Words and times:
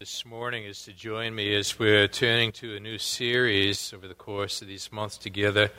this 0.00 0.24
morning 0.24 0.62
is 0.62 0.84
to 0.84 0.92
join 0.92 1.34
me 1.34 1.52
as 1.56 1.76
we're 1.76 2.06
turning 2.06 2.52
to 2.52 2.76
a 2.76 2.78
new 2.78 2.98
series 2.98 3.92
over 3.92 4.06
the 4.06 4.14
course 4.14 4.62
of 4.62 4.68
these 4.68 4.92
months 4.92 5.18
together. 5.18 5.72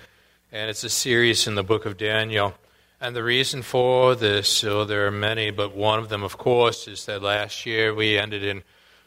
And 0.51 0.69
it's 0.69 0.83
a 0.83 0.89
series 0.89 1.47
in 1.47 1.55
the 1.55 1.63
book 1.63 1.85
of 1.85 1.95
Daniel. 1.95 2.53
And 2.99 3.15
the 3.15 3.23
reason 3.23 3.61
for 3.61 4.15
this, 4.15 4.49
so 4.49 4.83
there 4.83 5.07
are 5.07 5.11
many, 5.11 5.51
but 5.51 5.73
one 5.73 5.99
of 5.99 6.09
them, 6.09 6.21
of 6.21 6.37
course, 6.37 6.85
is 6.85 7.05
that 7.05 7.23
last 7.23 7.65
year 7.65 7.95
we 7.95 8.17
ended 8.17 8.43
in 8.43 8.63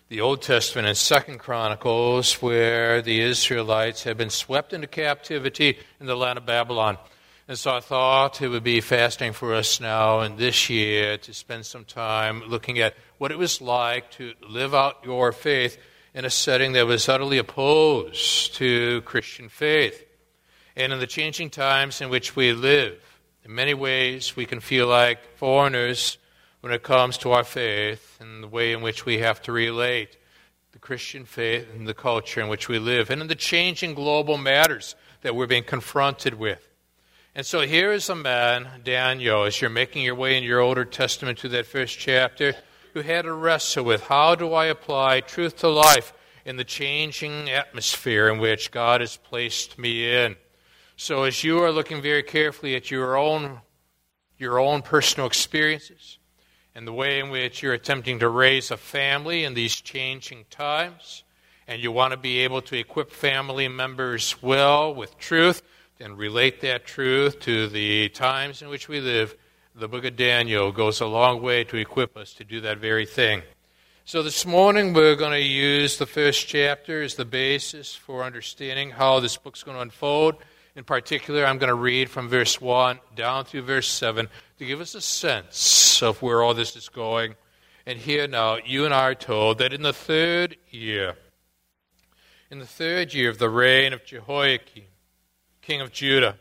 the 0.09 0.23
Old 0.23 0.41
Testament 0.41 0.89
in 0.89 0.95
Second 0.95 1.41
Chronicles, 1.41 2.41
where 2.41 3.03
the 3.03 3.21
Israelites 3.21 4.05
had 4.05 4.17
been 4.17 4.31
swept 4.31 4.73
into 4.73 4.87
captivity 4.87 5.77
in 6.01 6.07
the 6.07 6.17
land 6.17 6.39
of 6.39 6.47
Babylon. 6.47 6.97
And 7.53 7.59
so 7.59 7.77
I 7.77 7.81
thought 7.81 8.41
it 8.41 8.49
would 8.49 8.65
be 8.65 8.81
fascinating 8.81 9.35
for 9.35 9.53
us 9.53 9.79
now 9.79 10.21
and 10.21 10.39
this 10.39 10.71
year 10.71 11.19
to 11.19 11.35
spend 11.35 11.67
some 11.67 11.85
time 11.85 12.43
looking 12.47 12.79
at 12.79 12.95
what 13.19 13.31
it 13.31 13.37
was 13.37 13.61
like 13.61 14.11
to 14.13 14.33
live 14.49 14.75
out 14.75 15.05
your 15.05 15.33
faith 15.33 15.77
in 16.15 16.25
a 16.25 16.31
setting 16.31 16.73
that 16.73 16.87
was 16.87 17.11
utterly 17.11 17.37
opposed 17.37 18.55
to 18.55 19.03
Christian 19.03 19.51
faith. 19.51 20.03
And 20.77 20.95
in 20.95 20.99
the 20.99 21.07
changing 21.07 21.51
times 21.51 22.01
in 22.01 22.09
which 22.09 22.35
we 22.35 22.55
live, 22.55 23.21
in 23.45 23.55
many 23.55 23.75
ways 23.75 24.35
we 24.35 24.47
can 24.47 24.61
feel 24.61 24.87
like 24.87 25.37
foreigners 25.37 26.17
when 26.63 26.73
it 26.73 26.83
comes 26.83 27.19
to 27.19 27.33
our 27.33 27.45
faith 27.45 28.17
and 28.19 28.43
the 28.43 28.49
way 28.49 28.73
in 28.73 28.81
which 28.81 29.05
we 29.05 29.19
have 29.19 29.43
to 29.43 29.53
relate 29.53 30.17
the 30.73 30.79
Christian 30.79 31.27
faith 31.27 31.69
and 31.77 31.87
the 31.87 31.93
culture 31.93 32.41
in 32.41 32.49
which 32.49 32.71
we 32.71 32.79
live, 32.79 33.11
and 33.11 33.21
in 33.21 33.29
the 33.29 33.35
changing 33.35 33.93
global 33.93 34.39
matters 34.39 34.95
that 35.21 35.37
we're 35.37 35.47
being 35.47 35.65
confronted 35.65 36.33
with. 36.39 36.72
And 37.35 37.47
so 37.47 37.63
here 37.63 37.93
is 37.93 38.11
a 38.11 38.15
man, 38.15 38.83
Daniel, 38.85 39.45
as 39.45 39.59
you're 39.59 39.71
making 39.71 40.05
your 40.05 40.15
way 40.15 40.37
in 40.37 40.45
your 40.45 40.61
Older 40.61 40.85
Testament 40.85 41.39
to 41.39 41.49
that 41.49 41.65
first 41.65 41.99
chapter, 41.99 42.55
who 42.93 43.01
had 43.01 43.23
to 43.23 43.33
wrestle 43.33 43.87
with 43.87 44.03
how 44.03 44.35
do 44.35 44.53
I 44.53 44.67
apply 44.67 45.21
truth 45.21 45.57
to 45.61 45.69
life 45.71 46.13
in 46.45 46.59
the 46.59 46.65
changing 46.65 47.49
atmosphere 47.49 48.29
in 48.29 48.39
which 48.39 48.71
God 48.71 49.01
has 49.01 49.17
placed 49.17 49.79
me 49.79 50.13
in. 50.15 50.37
So 50.97 51.23
as 51.23 51.43
you 51.43 51.61
are 51.61 51.73
looking 51.73 52.03
very 52.03 52.23
carefully 52.23 52.77
at 52.77 52.91
your 52.91 53.17
own 53.17 53.61
your 54.37 54.59
own 54.59 54.83
personal 54.83 55.27
experiences 55.27 56.19
and 56.75 56.87
the 56.87 56.93
way 56.93 57.19
in 57.19 57.31
which 57.31 57.63
you're 57.63 57.73
attempting 57.73 58.19
to 58.19 58.29
raise 58.29 58.71
a 58.71 58.77
family 58.77 59.45
in 59.45 59.55
these 59.55 59.81
changing 59.81 60.45
times, 60.51 61.23
and 61.67 61.81
you 61.81 61.93
want 61.93 62.11
to 62.11 62.19
be 62.19 62.41
able 62.41 62.61
to 62.61 62.77
equip 62.77 63.11
family 63.11 63.69
members 63.69 64.43
well 64.43 64.95
with 64.95 65.17
truth, 65.17 65.63
and 66.03 66.19
relate 66.19 66.61
that 66.61 66.85
truth 66.85 67.39
to 67.41 67.69
the 67.69 68.09
times 68.09 68.61
in 68.61 68.69
which 68.69 68.89
we 68.89 69.01
live, 69.01 69.37
the 69.75 69.87
book 69.87 70.05
of 70.05 70.17
Daniel 70.17 70.73
goes 70.73 71.01
a 71.01 71.07
long 71.07 71.41
way 71.41 71.63
to 71.65 71.77
equip 71.77 72.17
us 72.17 72.35
to 72.35 72.45
do 72.45 72.61
that 72.61 72.79
very 72.79 73.07
thing. 73.07 73.43
So 74.05 74.23
this 74.25 74.45
morning 74.45 74.95
we're 74.95 75.15
going 75.15 75.33
to 75.33 75.41
use 75.41 75.99
the 75.99 76.07
first 76.07 76.49
chapter 76.49 77.03
as 77.03 77.15
the 77.15 77.25
basis 77.25 77.95
for 77.95 78.25
understanding 78.25 78.91
how 78.91 79.21
this 79.21 79.37
book's 79.37 79.63
going 79.63 79.77
to 79.77 79.83
unfold. 79.83 80.35
In 80.75 80.83
particular, 80.83 81.47
I'm 81.47 81.59
going 81.59 81.69
to 81.69 81.75
read 81.75 82.11
from 82.11 82.29
verse 82.29 82.61
1 82.61 82.99
down 83.15 83.45
through 83.45 83.63
verse 83.63 83.89
7 83.89 84.29
to 84.59 84.67
give 84.67 84.81
us 84.81 84.97
a 84.97 85.01
sense 85.01 86.03
of 86.03 86.21
where 86.21 86.43
all 86.43 86.53
this 86.53 86.75
is 86.75 86.89
going. 86.89 87.37
And 87.87 87.99
here 87.99 88.27
now, 88.27 88.57
you 88.65 88.85
and 88.85 88.93
I 88.93 89.11
are 89.11 89.15
told 89.15 89.59
that 89.59 89.73
in 89.73 89.83
the 89.83 89.93
third 89.93 90.57
year, 90.69 91.15
in 92.51 92.59
the 92.59 92.67
third 92.67 93.15
year 93.15 93.31
of 93.31 93.39
the 93.39 93.51
reign 93.51 93.93
of 93.93 94.05
Jehoiakim, 94.05 94.85
king 95.63 95.81
of 95.81 95.93
Judah. 95.93 96.37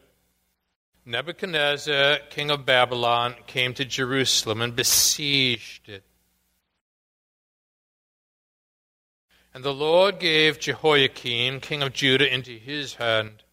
Nebuchadnezzar, 1.05 2.17
king 2.29 2.51
of 2.51 2.65
Babylon, 2.65 3.35
came 3.47 3.73
to 3.75 3.85
Jerusalem 3.85 4.61
and 4.61 4.75
besieged 4.75 5.89
it. 5.89 6.03
And 9.53 9.63
the 9.63 9.73
Lord 9.73 10.19
gave 10.19 10.59
Jehoiakim, 10.59 11.59
king 11.59 11.81
of 11.81 11.93
Judah, 11.93 12.31
into 12.31 12.51
his 12.51 12.95
hand 12.95 13.43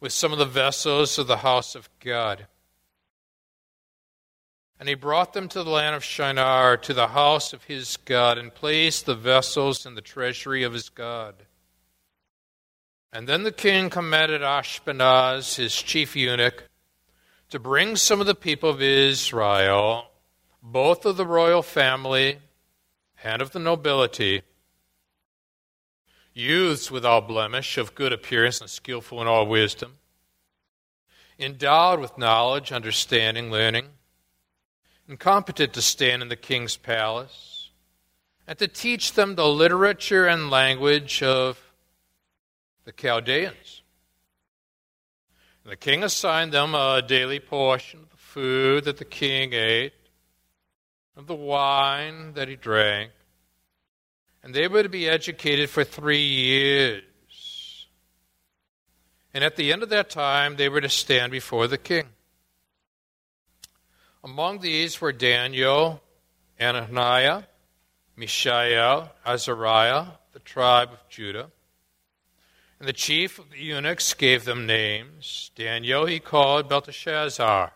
with 0.00 0.12
some 0.12 0.32
of 0.32 0.38
the 0.38 0.44
vessels 0.44 1.18
of 1.18 1.26
the 1.26 1.38
house 1.38 1.74
of 1.74 1.88
God. 2.00 2.46
And 4.80 4.88
he 4.88 4.96
brought 4.96 5.32
them 5.32 5.48
to 5.48 5.62
the 5.62 5.70
land 5.70 5.94
of 5.94 6.02
Shinar, 6.02 6.76
to 6.78 6.94
the 6.94 7.08
house 7.08 7.52
of 7.52 7.64
his 7.64 7.96
God, 7.98 8.38
and 8.38 8.52
placed 8.52 9.06
the 9.06 9.14
vessels 9.14 9.86
in 9.86 9.94
the 9.94 10.00
treasury 10.00 10.64
of 10.64 10.72
his 10.72 10.88
God. 10.88 11.34
And 13.12 13.28
then 13.28 13.42
the 13.42 13.52
king 13.52 13.90
commanded 13.90 14.40
Ashpenaz, 14.40 15.56
his 15.56 15.74
chief 15.74 16.16
eunuch, 16.16 16.68
to 17.50 17.58
bring 17.58 17.96
some 17.96 18.20
of 18.20 18.26
the 18.26 18.34
people 18.34 18.70
of 18.70 18.80
Israel, 18.80 20.06
both 20.62 21.04
of 21.04 21.18
the 21.18 21.26
royal 21.26 21.62
family 21.62 22.38
and 23.22 23.42
of 23.42 23.52
the 23.52 23.58
nobility, 23.58 24.40
youths 26.32 26.90
without 26.90 27.28
blemish, 27.28 27.76
of 27.76 27.94
good 27.94 28.14
appearance 28.14 28.62
and 28.62 28.70
skillful 28.70 29.20
in 29.20 29.28
all 29.28 29.46
wisdom, 29.46 29.98
endowed 31.38 32.00
with 32.00 32.16
knowledge, 32.16 32.72
understanding, 32.72 33.50
learning, 33.50 33.88
and 35.06 35.20
competent 35.20 35.74
to 35.74 35.82
stand 35.82 36.22
in 36.22 36.28
the 36.28 36.36
king's 36.36 36.78
palace, 36.78 37.68
and 38.46 38.58
to 38.58 38.66
teach 38.66 39.12
them 39.12 39.34
the 39.34 39.46
literature 39.46 40.26
and 40.26 40.48
language 40.48 41.22
of 41.22 41.71
the 42.84 42.92
Chaldeans. 42.92 43.82
And 45.64 45.72
the 45.72 45.76
king 45.76 46.02
assigned 46.02 46.52
them 46.52 46.74
a 46.74 47.02
daily 47.02 47.38
portion 47.38 48.00
of 48.00 48.10
the 48.10 48.16
food 48.16 48.84
that 48.84 48.96
the 48.96 49.04
king 49.04 49.52
ate, 49.52 49.92
of 51.16 51.26
the 51.26 51.34
wine 51.34 52.32
that 52.34 52.48
he 52.48 52.56
drank, 52.56 53.12
and 54.42 54.54
they 54.54 54.66
were 54.66 54.82
to 54.82 54.88
be 54.88 55.08
educated 55.08 55.70
for 55.70 55.84
three 55.84 56.24
years. 56.24 57.86
And 59.32 59.44
at 59.44 59.56
the 59.56 59.72
end 59.72 59.82
of 59.82 59.88
that 59.90 60.10
time, 60.10 60.56
they 60.56 60.68
were 60.68 60.80
to 60.80 60.88
stand 60.88 61.30
before 61.30 61.68
the 61.68 61.78
king. 61.78 62.08
Among 64.24 64.60
these 64.60 65.00
were 65.00 65.12
Daniel, 65.12 66.02
Hananiah, 66.58 67.44
Mishael, 68.16 69.12
Azariah, 69.24 70.06
the 70.32 70.38
tribe 70.40 70.92
of 70.92 71.08
Judah. 71.08 71.50
And 72.82 72.88
the 72.88 72.92
chief 72.92 73.38
of 73.38 73.50
the 73.50 73.62
eunuchs 73.62 74.12
gave 74.12 74.44
them 74.44 74.66
names. 74.66 75.52
Daniel 75.54 76.04
he 76.06 76.18
called 76.18 76.68
Belteshazzar. 76.68 77.72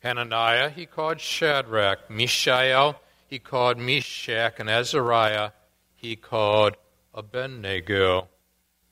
Hananiah 0.00 0.68
he 0.68 0.84
called 0.84 1.20
Shadrach. 1.20 2.10
Mishael 2.10 3.00
he 3.26 3.38
called 3.38 3.78
Meshach. 3.78 4.56
And 4.60 4.68
Azariah 4.68 5.52
he 5.94 6.16
called 6.16 6.76
Abednego. 7.14 8.28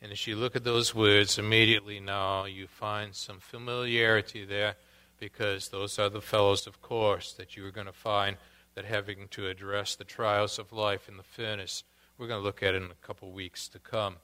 And 0.00 0.12
as 0.12 0.26
you 0.26 0.34
look 0.34 0.56
at 0.56 0.64
those 0.64 0.94
words, 0.94 1.38
immediately 1.38 2.00
now 2.00 2.46
you 2.46 2.66
find 2.66 3.14
some 3.14 3.38
familiarity 3.38 4.46
there 4.46 4.76
because 5.18 5.68
those 5.68 5.98
are 5.98 6.08
the 6.08 6.22
fellows, 6.22 6.66
of 6.66 6.80
course, 6.80 7.34
that 7.34 7.54
you 7.54 7.66
are 7.66 7.70
going 7.70 7.86
to 7.86 7.92
find 7.92 8.38
that 8.74 8.86
having 8.86 9.28
to 9.32 9.46
address 9.46 9.94
the 9.94 10.04
trials 10.04 10.58
of 10.58 10.72
life 10.72 11.06
in 11.06 11.18
the 11.18 11.22
furnace. 11.22 11.84
We're 12.16 12.28
going 12.28 12.40
to 12.40 12.46
look 12.46 12.62
at 12.62 12.74
it 12.74 12.82
in 12.82 12.90
a 12.90 13.06
couple 13.06 13.30
weeks 13.30 13.68
to 13.68 13.78
come. 13.78 14.16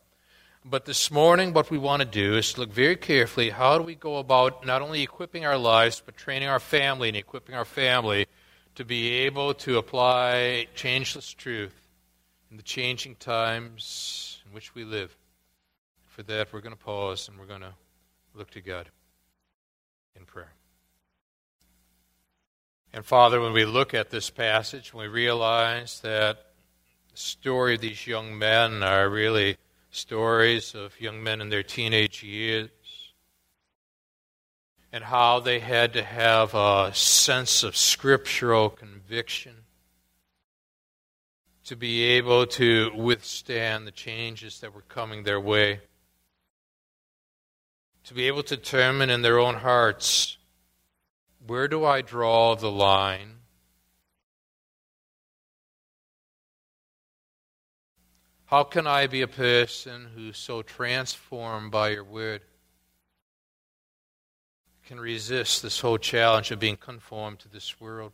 But 0.69 0.85
this 0.85 1.13
morning, 1.13 1.53
what 1.53 1.71
we 1.71 1.79
want 1.79 2.03
to 2.03 2.09
do 2.09 2.37
is 2.37 2.55
to 2.55 2.63
look 2.63 2.73
very 2.73 2.97
carefully 2.97 3.51
how 3.51 3.79
do 3.79 3.85
we 3.85 3.95
go 3.95 4.17
about 4.17 4.67
not 4.67 4.83
only 4.83 5.01
equipping 5.01 5.47
our 5.47 5.57
lives, 5.57 6.03
but 6.05 6.17
training 6.17 6.49
our 6.49 6.59
family 6.59 7.07
and 7.07 7.17
equipping 7.17 7.55
our 7.55 7.65
family 7.65 8.27
to 8.75 8.85
be 8.85 9.13
able 9.13 9.55
to 9.55 9.79
apply 9.79 10.67
changeless 10.75 11.33
truth 11.33 11.89
in 12.51 12.57
the 12.57 12.65
changing 12.65 13.15
times 13.15 14.43
in 14.45 14.53
which 14.53 14.75
we 14.75 14.83
live. 14.83 15.17
For 16.05 16.25
that, 16.25 16.53
we're 16.53 16.63
going 16.63 16.75
to 16.75 16.85
pause 16.85 17.29
and 17.29 17.39
we're 17.39 17.47
going 17.47 17.61
to 17.61 17.75
look 18.35 18.51
to 18.51 18.61
God 18.61 18.91
in 20.17 20.25
prayer. 20.25 20.53
And 22.93 23.05
Father, 23.05 23.41
when 23.41 23.53
we 23.53 23.65
look 23.65 23.95
at 23.95 24.11
this 24.11 24.31
passage, 24.31 24.93
we 24.93 25.07
realize 25.07 26.01
that 26.01 26.39
the 27.13 27.19
story 27.19 27.77
of 27.77 27.83
these 27.83 28.05
young 28.05 28.37
men 28.37 28.83
are 28.83 29.09
really 29.09 29.59
stories 29.97 30.75
of 30.75 31.01
young 31.01 31.23
men 31.23 31.41
in 31.41 31.49
their 31.49 31.63
teenage 31.63 32.23
years 32.23 32.71
and 34.93 35.03
how 35.05 35.41
they 35.41 35.59
had 35.59 35.95
to 35.95 36.03
have 36.03 36.55
a 36.55 36.91
sense 36.95 37.63
of 37.63 37.77
scriptural 37.77 38.69
conviction 38.69 39.55
to 41.65 41.75
be 41.75 42.05
able 42.05 42.47
to 42.47 42.93
withstand 42.95 43.87
the 43.87 43.91
changes 43.91 44.61
that 44.61 44.75
were 44.75 44.83
coming 44.83 45.25
their 45.25 45.41
way, 45.41 45.81
to 48.05 48.15
be 48.15 48.29
able 48.29 48.43
to 48.43 48.57
determine 48.57 49.11
in 49.11 49.23
their 49.23 49.39
own 49.39 49.57
hearts 49.57 50.37
where 51.47 51.69
do 51.69 51.85
I 51.85 52.03
draw 52.03 52.55
the 52.55 52.71
line 52.71 53.37
How 58.47 58.63
can 58.63 58.87
I 58.87 59.09
be 59.09 59.23
a 59.23 59.29
person 59.29 60.07
who's 60.15 60.39
so 60.39 60.63
transformed 60.63 61.73
by 61.73 61.91
your 61.91 62.05
word 62.05 62.43
can 64.87 65.01
resist 65.01 65.63
this 65.63 65.81
whole 65.81 65.99
challenge 65.99 66.53
of 66.53 66.61
being 66.61 66.77
conformed 66.77 67.41
to 67.41 67.49
this 67.49 67.81
world? 67.81 68.13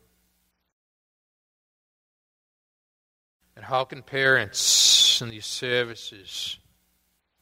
And 3.55 3.65
how 3.65 3.85
can 3.85 4.03
parents 4.03 5.21
in 5.21 5.29
these 5.29 5.45
services 5.45 6.59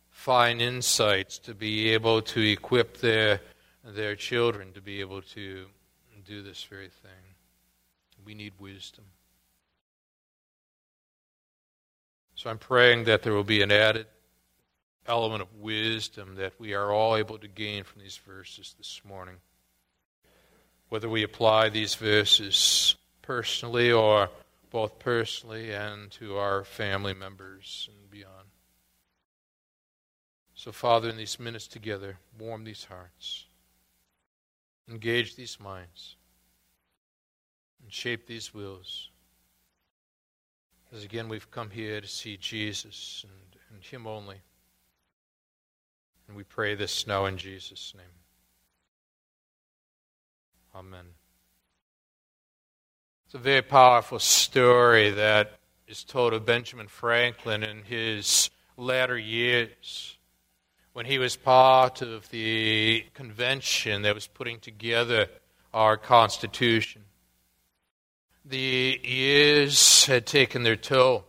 find 0.09 0.61
insights 0.61 1.39
to 1.39 1.55
be 1.55 1.91
able 1.91 2.21
to 2.23 2.41
equip 2.41 2.97
their, 2.97 3.41
their 3.85 4.17
children 4.17 4.73
to 4.73 4.81
be 4.81 4.99
able 4.99 5.23
to 5.23 5.67
do 6.27 6.43
this 6.43 6.65
very 6.65 6.89
thing? 6.89 7.37
We 8.25 8.35
need 8.35 8.55
wisdom. 8.59 9.05
So 12.41 12.49
I'm 12.49 12.57
praying 12.57 13.05
that 13.05 13.23
there 13.23 13.35
will 13.35 13.45
be 13.45 13.61
an 13.61 13.71
added 13.71 14.07
element 15.07 15.43
of 15.43 15.55
wisdom 15.57 16.37
that 16.37 16.59
we 16.59 16.73
are 16.73 16.91
all 16.91 17.15
able 17.15 17.37
to 17.37 17.47
gain 17.47 17.85
from 17.85 18.01
these 18.01 18.17
verses 18.17 18.75
this 18.79 19.03
morning. 19.07 19.35
Whether 20.89 21.11
we 21.11 21.23
apply 21.23 21.69
these 21.69 21.97
verses 21.97 22.97
personally 23.21 23.93
or 23.93 24.31
both 24.71 24.99
personally 24.99 25.71
and 25.71 26.11
to 26.13 26.39
our 26.39 26.65
family 26.65 27.13
members 27.13 27.91
and 27.93 28.11
beyond. 28.11 28.49
So, 30.55 30.73
Father, 30.73 31.11
in 31.11 31.19
these 31.19 31.39
minutes 31.39 31.67
together, 31.67 32.17
warm 32.39 32.65
these 32.65 32.85
hearts, 32.85 33.45
engage 34.89 35.37
these 35.37 35.61
minds, 35.61 36.17
and 37.83 37.93
shape 37.93 38.27
these 38.27 38.55
wills. 38.55 39.10
As 40.93 41.05
again, 41.05 41.29
we've 41.29 41.51
come 41.51 41.71
here 41.71 42.01
to 42.01 42.09
see 42.09 42.37
Jesus 42.37 43.25
and, 43.25 43.61
and 43.73 43.85
Him 43.85 44.07
only. 44.09 44.41
And 46.27 46.37
we 46.37 46.43
pray 46.43 46.75
this 46.75 47.07
now 47.07 47.27
in 47.27 47.37
Jesus' 47.37 47.95
name. 47.97 48.07
Amen. 50.75 51.07
It's 53.27 53.35
a 53.35 53.39
very 53.39 53.63
powerful 53.63 54.19
story 54.19 55.11
that 55.11 55.61
is 55.87 56.03
told 56.03 56.33
of 56.33 56.45
Benjamin 56.45 56.89
Franklin 56.89 57.63
in 57.63 57.85
his 57.85 58.51
latter 58.77 59.19
years 59.19 60.19
when 60.93 61.07
he 61.07 61.19
was 61.19 61.37
part 61.37 62.03
of 62.03 62.29
the 62.31 63.05
convention 63.15 64.03
that 64.03 64.15
was 64.15 64.27
putting 64.27 64.59
together 64.59 65.29
our 65.73 65.97
Constitution. 65.97 67.03
The 68.45 69.01
years 69.03 70.07
had 70.07 70.27
taken 70.27 70.63
their 70.63 70.77
toll, 70.77 71.27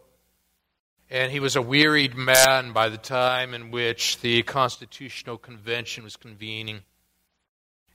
and 1.10 1.32
he 1.32 1.42
was 1.42 1.56
a 1.56 1.62
wearied 1.62 2.16
man 2.16 2.72
by 2.72 2.88
the 2.88 2.98
time 2.98 3.54
in 3.54 3.70
which 3.70 4.22
the 4.22 4.44
Constitutional 4.44 5.38
Convention 5.38 6.04
was 6.04 6.16
convening. 6.16 6.82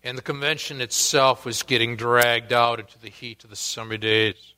And 0.04 0.18
the 0.18 0.22
convention 0.22 0.80
itself 0.80 1.44
was 1.44 1.62
getting 1.62 1.96
dragged 1.96 2.52
out 2.52 2.78
into 2.78 2.98
the 2.98 3.08
heat 3.08 3.42
of 3.42 3.50
the 3.50 3.56
summer 3.56 3.96
days. 3.96 4.54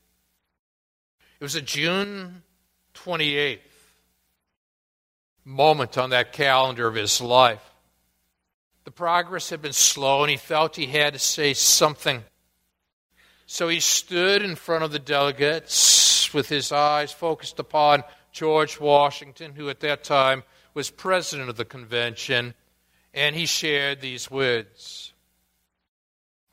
It 1.40 1.44
was 1.44 1.54
a 1.54 1.62
June 1.62 2.42
28th 2.94 3.60
moment 5.44 5.96
on 5.96 6.10
that 6.10 6.32
calendar 6.32 6.88
of 6.88 6.96
his 6.96 7.20
life. 7.20 7.62
The 8.84 8.90
progress 8.90 9.50
had 9.50 9.62
been 9.62 9.72
slow, 9.72 10.22
and 10.22 10.30
he 10.30 10.36
felt 10.36 10.74
he 10.74 10.86
had 10.86 11.12
to 11.12 11.18
say 11.18 11.54
something. 11.54 12.24
So 13.50 13.68
he 13.68 13.80
stood 13.80 14.42
in 14.42 14.56
front 14.56 14.84
of 14.84 14.92
the 14.92 14.98
delegates 14.98 16.34
with 16.34 16.50
his 16.50 16.70
eyes 16.70 17.12
focused 17.12 17.58
upon 17.58 18.04
George 18.30 18.78
Washington, 18.78 19.54
who 19.54 19.70
at 19.70 19.80
that 19.80 20.04
time 20.04 20.44
was 20.74 20.90
president 20.90 21.48
of 21.48 21.56
the 21.56 21.64
convention, 21.64 22.52
and 23.14 23.34
he 23.34 23.46
shared 23.46 24.02
these 24.02 24.30
words 24.30 25.14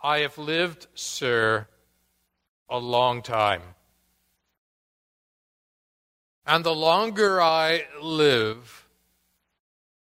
I 0.01 0.19
have 0.19 0.38
lived, 0.38 0.88
sir, 0.95 1.68
a 2.69 2.77
long 2.77 3.21
time. 3.21 3.62
And 6.45 6.63
the 6.63 6.74
longer 6.74 7.42
I 7.42 7.88
live, 8.01 8.88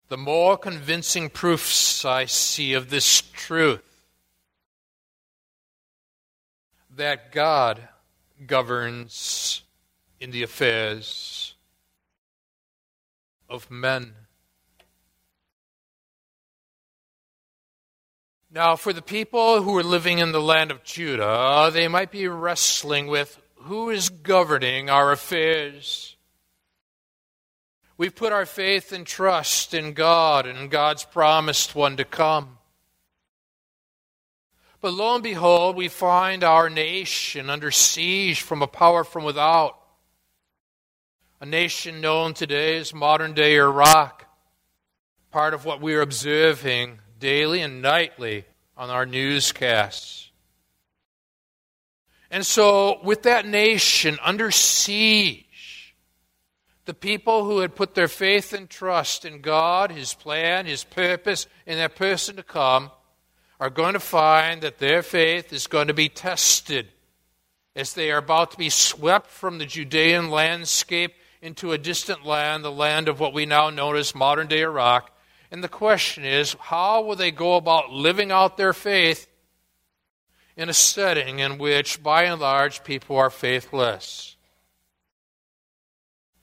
the 0.07 0.17
more 0.17 0.57
convincing 0.57 1.29
proofs 1.29 2.05
I 2.05 2.23
see 2.23 2.71
of 2.71 2.89
this 2.89 3.19
truth 3.19 3.88
that 6.99 7.31
God 7.31 7.87
governs 8.45 9.63
in 10.19 10.31
the 10.31 10.43
affairs 10.43 11.55
of 13.49 13.71
men. 13.71 14.13
Now, 18.51 18.75
for 18.75 18.91
the 18.91 19.01
people 19.01 19.61
who 19.61 19.77
are 19.77 19.83
living 19.83 20.19
in 20.19 20.33
the 20.33 20.41
land 20.41 20.71
of 20.71 20.83
Judah, 20.83 21.69
they 21.71 21.87
might 21.87 22.11
be 22.11 22.27
wrestling 22.27 23.07
with 23.07 23.39
who 23.55 23.89
is 23.89 24.09
governing 24.09 24.89
our 24.89 25.11
affairs. 25.13 26.17
We've 27.97 28.15
put 28.15 28.33
our 28.33 28.45
faith 28.45 28.91
and 28.91 29.05
trust 29.05 29.73
in 29.73 29.93
God 29.93 30.45
and 30.45 30.69
God's 30.69 31.05
promised 31.05 31.75
one 31.75 31.95
to 31.97 32.05
come. 32.05 32.58
But 34.81 34.93
lo 34.93 35.15
and 35.15 35.23
behold, 35.23 35.75
we 35.75 35.89
find 35.89 36.43
our 36.43 36.69
nation 36.69 37.49
under 37.49 37.69
siege 37.69 38.41
from 38.41 38.61
a 38.61 38.67
power 38.67 39.03
from 39.03 39.25
without. 39.25 39.77
A 41.41 41.45
nation 41.45 42.01
known 42.01 42.33
today 42.33 42.77
as 42.77 42.93
modern 42.93 43.33
day 43.33 43.55
Iraq. 43.55 44.25
Part 45.31 45.53
of 45.53 45.65
what 45.65 45.81
we're 45.81 46.01
observing 46.01 46.99
daily 47.19 47.61
and 47.61 47.81
nightly 47.81 48.45
on 48.77 48.89
our 48.89 49.05
newscasts. 49.05 50.31
And 52.31 52.45
so, 52.45 52.99
with 53.03 53.23
that 53.23 53.45
nation 53.45 54.17
under 54.23 54.51
siege, 54.51 55.95
the 56.85 56.93
people 56.93 57.43
who 57.43 57.59
had 57.59 57.75
put 57.75 57.95
their 57.95 58.07
faith 58.07 58.53
and 58.53 58.69
trust 58.69 59.25
in 59.25 59.41
God, 59.41 59.91
His 59.91 60.13
plan, 60.13 60.65
His 60.65 60.83
purpose, 60.83 61.47
in 61.65 61.77
that 61.77 61.95
person 61.95 62.35
to 62.37 62.43
come, 62.43 62.91
are 63.59 63.69
going 63.69 63.93
to 63.93 63.99
find 63.99 64.61
that 64.61 64.79
their 64.79 65.03
faith 65.03 65.51
is 65.51 65.67
going 65.67 65.87
to 65.87 65.93
be 65.93 66.09
tested 66.09 66.87
as 67.75 67.93
they 67.93 68.11
are 68.11 68.17
about 68.17 68.51
to 68.51 68.57
be 68.57 68.69
swept 68.69 69.27
from 69.27 69.57
the 69.57 69.65
Judean 69.65 70.29
landscape 70.29 71.13
into 71.41 71.71
a 71.71 71.77
distant 71.77 72.25
land, 72.25 72.63
the 72.63 72.71
land 72.71 73.07
of 73.07 73.19
what 73.19 73.33
we 73.33 73.45
now 73.45 73.69
know 73.69 73.93
as 73.95 74.15
modern 74.15 74.47
day 74.47 74.61
Iraq. 74.61 75.11
And 75.51 75.63
the 75.63 75.69
question 75.69 76.25
is 76.25 76.55
how 76.59 77.01
will 77.03 77.15
they 77.15 77.31
go 77.31 77.55
about 77.55 77.91
living 77.91 78.31
out 78.31 78.57
their 78.57 78.73
faith 78.73 79.27
in 80.55 80.69
a 80.69 80.73
setting 80.73 81.39
in 81.39 81.57
which, 81.57 82.03
by 82.03 82.23
and 82.23 82.39
large, 82.41 82.83
people 82.83 83.17
are 83.17 83.29
faithless? 83.29 84.35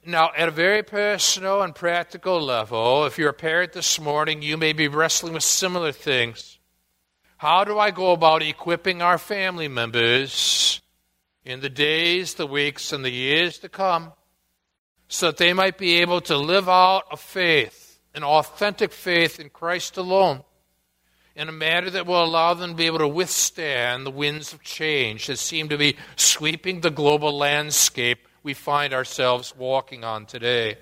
Now, 0.05 0.31
at 0.35 0.47
a 0.47 0.51
very 0.51 0.83
personal 0.83 1.61
and 1.61 1.75
practical 1.75 2.41
level, 2.41 3.05
if 3.05 3.17
you're 3.17 3.29
a 3.29 3.33
parent 3.33 3.73
this 3.73 3.99
morning, 3.99 4.41
you 4.41 4.55
may 4.55 4.71
be 4.71 4.87
wrestling 4.87 5.33
with 5.33 5.43
similar 5.43 5.91
things. 5.91 6.56
How 7.37 7.63
do 7.63 7.77
I 7.77 7.91
go 7.91 8.13
about 8.13 8.41
equipping 8.41 9.03
our 9.03 9.19
family 9.19 9.67
members 9.67 10.81
in 11.45 11.59
the 11.59 11.69
days, 11.69 12.33
the 12.33 12.47
weeks, 12.47 12.91
and 12.91 13.05
the 13.05 13.11
years 13.11 13.59
to 13.59 13.69
come 13.69 14.13
so 15.07 15.27
that 15.27 15.37
they 15.37 15.53
might 15.53 15.77
be 15.77 15.97
able 15.97 16.19
to 16.21 16.35
live 16.35 16.67
out 16.67 17.03
a 17.11 17.17
faith, 17.17 17.99
an 18.15 18.23
authentic 18.23 18.91
faith 18.91 19.39
in 19.39 19.49
Christ 19.49 19.97
alone, 19.97 20.43
in 21.35 21.47
a 21.47 21.51
manner 21.51 21.91
that 21.91 22.07
will 22.07 22.23
allow 22.23 22.55
them 22.55 22.71
to 22.71 22.75
be 22.75 22.87
able 22.87 22.97
to 22.97 23.07
withstand 23.07 24.03
the 24.03 24.11
winds 24.11 24.51
of 24.51 24.63
change 24.63 25.27
that 25.27 25.37
seem 25.37 25.69
to 25.69 25.77
be 25.77 25.95
sweeping 26.15 26.81
the 26.81 26.89
global 26.89 27.37
landscape 27.37 28.27
we 28.41 28.55
find 28.55 28.93
ourselves 28.93 29.55
walking 29.55 30.03
on 30.03 30.25
today. 30.25 30.75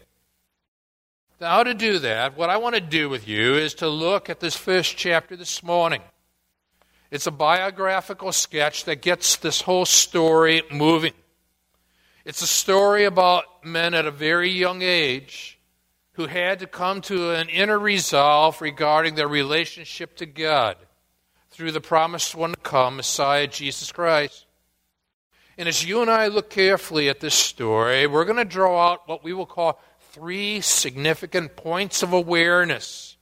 Now, 1.41 1.63
to 1.63 1.73
do 1.73 1.99
that, 1.99 2.37
what 2.37 2.49
I 2.49 2.55
want 2.55 2.75
to 2.75 2.81
do 2.81 3.09
with 3.09 3.27
you 3.27 3.55
is 3.55 3.73
to 3.75 3.89
look 3.89 4.29
at 4.29 4.39
this 4.39 4.55
first 4.55 4.95
chapter 4.95 5.35
this 5.35 5.61
morning. 5.61 6.01
It's 7.15 7.27
a 7.27 7.31
biographical 7.31 8.33
sketch 8.33 8.83
that 8.83 9.01
gets 9.01 9.37
this 9.37 9.61
whole 9.61 9.85
story 9.85 10.63
moving. 10.69 11.13
It's 12.25 12.41
a 12.41 12.47
story 12.47 13.05
about 13.05 13.45
men 13.63 13.93
at 13.93 14.05
a 14.05 14.11
very 14.11 14.49
young 14.49 14.81
age 14.81 15.57
who 16.15 16.25
had 16.25 16.59
to 16.59 16.67
come 16.67 16.99
to 17.03 17.31
an 17.31 17.47
inner 17.47 17.79
resolve 17.79 18.59
regarding 18.59 19.15
their 19.15 19.29
relationship 19.29 20.17
to 20.17 20.25
God 20.25 20.75
through 21.51 21.71
the 21.71 21.79
promised 21.79 22.35
one 22.35 22.51
to 22.51 22.57
come, 22.57 22.97
Messiah 22.97 23.47
Jesus 23.47 23.93
Christ. 23.93 24.45
And 25.57 25.69
as 25.69 25.85
you 25.85 26.01
and 26.01 26.11
I 26.11 26.27
look 26.27 26.49
carefully 26.49 27.07
at 27.07 27.21
this 27.21 27.33
story, 27.33 28.07
we're 28.07 28.25
going 28.25 28.39
to 28.39 28.43
draw 28.43 28.91
out 28.91 29.07
what 29.07 29.23
we 29.23 29.31
will 29.31 29.45
call 29.45 29.81
three 30.11 30.59
significant 30.59 31.55
points 31.55 32.03
of 32.03 32.11
awareness 32.11 33.14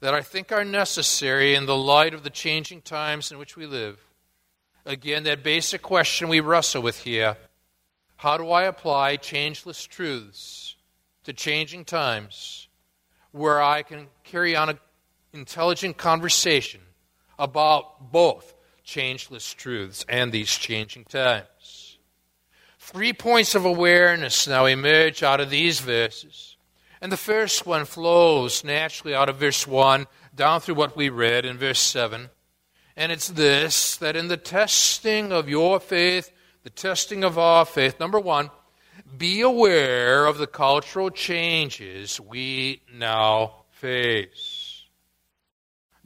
that 0.00 0.14
I 0.14 0.22
think 0.22 0.52
are 0.52 0.64
necessary 0.64 1.54
in 1.54 1.66
the 1.66 1.76
light 1.76 2.14
of 2.14 2.22
the 2.22 2.30
changing 2.30 2.82
times 2.82 3.32
in 3.32 3.38
which 3.38 3.56
we 3.56 3.66
live. 3.66 3.98
Again, 4.86 5.24
that 5.24 5.42
basic 5.42 5.82
question 5.82 6.28
we 6.28 6.40
wrestle 6.40 6.82
with 6.82 7.02
here 7.02 7.36
how 8.16 8.36
do 8.36 8.50
I 8.50 8.64
apply 8.64 9.16
changeless 9.16 9.84
truths 9.84 10.74
to 11.22 11.32
changing 11.32 11.84
times 11.84 12.66
where 13.30 13.62
I 13.62 13.82
can 13.82 14.08
carry 14.24 14.56
on 14.56 14.70
an 14.70 14.78
intelligent 15.32 15.96
conversation 15.96 16.80
about 17.38 18.10
both 18.10 18.54
changeless 18.82 19.52
truths 19.52 20.04
and 20.08 20.32
these 20.32 20.50
changing 20.50 21.04
times. 21.04 21.98
Three 22.78 23.12
points 23.12 23.54
of 23.54 23.64
awareness 23.64 24.48
now 24.48 24.64
emerge 24.66 25.22
out 25.22 25.40
of 25.40 25.50
these 25.50 25.78
verses. 25.78 26.56
And 27.00 27.12
the 27.12 27.16
first 27.16 27.66
one 27.66 27.84
flows 27.84 28.64
naturally 28.64 29.14
out 29.14 29.28
of 29.28 29.36
verse 29.36 29.66
1 29.66 30.06
down 30.34 30.60
through 30.60 30.74
what 30.74 30.96
we 30.96 31.08
read 31.08 31.44
in 31.44 31.58
verse 31.58 31.80
7. 31.80 32.30
And 32.96 33.12
it's 33.12 33.28
this 33.28 33.96
that 33.98 34.16
in 34.16 34.28
the 34.28 34.36
testing 34.36 35.32
of 35.32 35.48
your 35.48 35.78
faith, 35.78 36.32
the 36.64 36.70
testing 36.70 37.22
of 37.22 37.38
our 37.38 37.64
faith, 37.64 38.00
number 38.00 38.18
one, 38.18 38.50
be 39.16 39.40
aware 39.40 40.26
of 40.26 40.38
the 40.38 40.46
cultural 40.46 41.10
changes 41.10 42.20
we 42.20 42.82
now 42.92 43.64
face. 43.70 44.84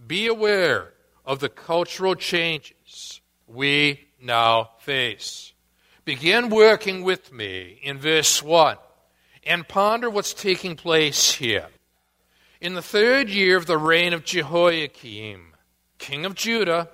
Be 0.07 0.27
aware 0.27 0.93
of 1.25 1.41
the 1.41 1.49
cultural 1.49 2.15
changes 2.15 3.21
we 3.47 4.01
now 4.21 4.71
face. 4.81 5.53
Begin 6.05 6.51
working 6.51 7.03
with 7.03 7.33
me 7.33 7.81
in 7.83 7.99
verse 7.99 8.43
1 8.43 8.77
and 9.45 9.67
ponder 9.67 10.09
what's 10.09 10.35
taking 10.35 10.77
place 10.77 11.33
here. 11.35 11.67
In 12.61 12.75
the 12.75 12.83
third 12.83 13.29
year 13.29 13.57
of 13.57 13.67
the 13.67 13.79
reign 13.79 14.13
of 14.13 14.25
Jehoiakim, 14.25 15.55
king 15.99 16.25
of 16.25 16.35
Judah, 16.35 16.89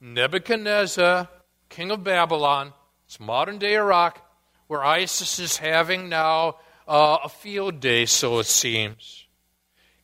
Nebuchadnezzar, 0.00 1.28
king 1.68 1.90
of 1.90 2.02
Babylon, 2.02 2.72
it's 3.06 3.20
modern 3.20 3.58
day 3.58 3.74
Iraq, 3.74 4.20
where 4.66 4.84
ISIS 4.84 5.38
is 5.38 5.56
having 5.58 6.08
now 6.08 6.56
uh, 6.88 7.18
a 7.24 7.28
field 7.28 7.80
day, 7.80 8.06
so 8.06 8.38
it 8.38 8.46
seems, 8.46 9.26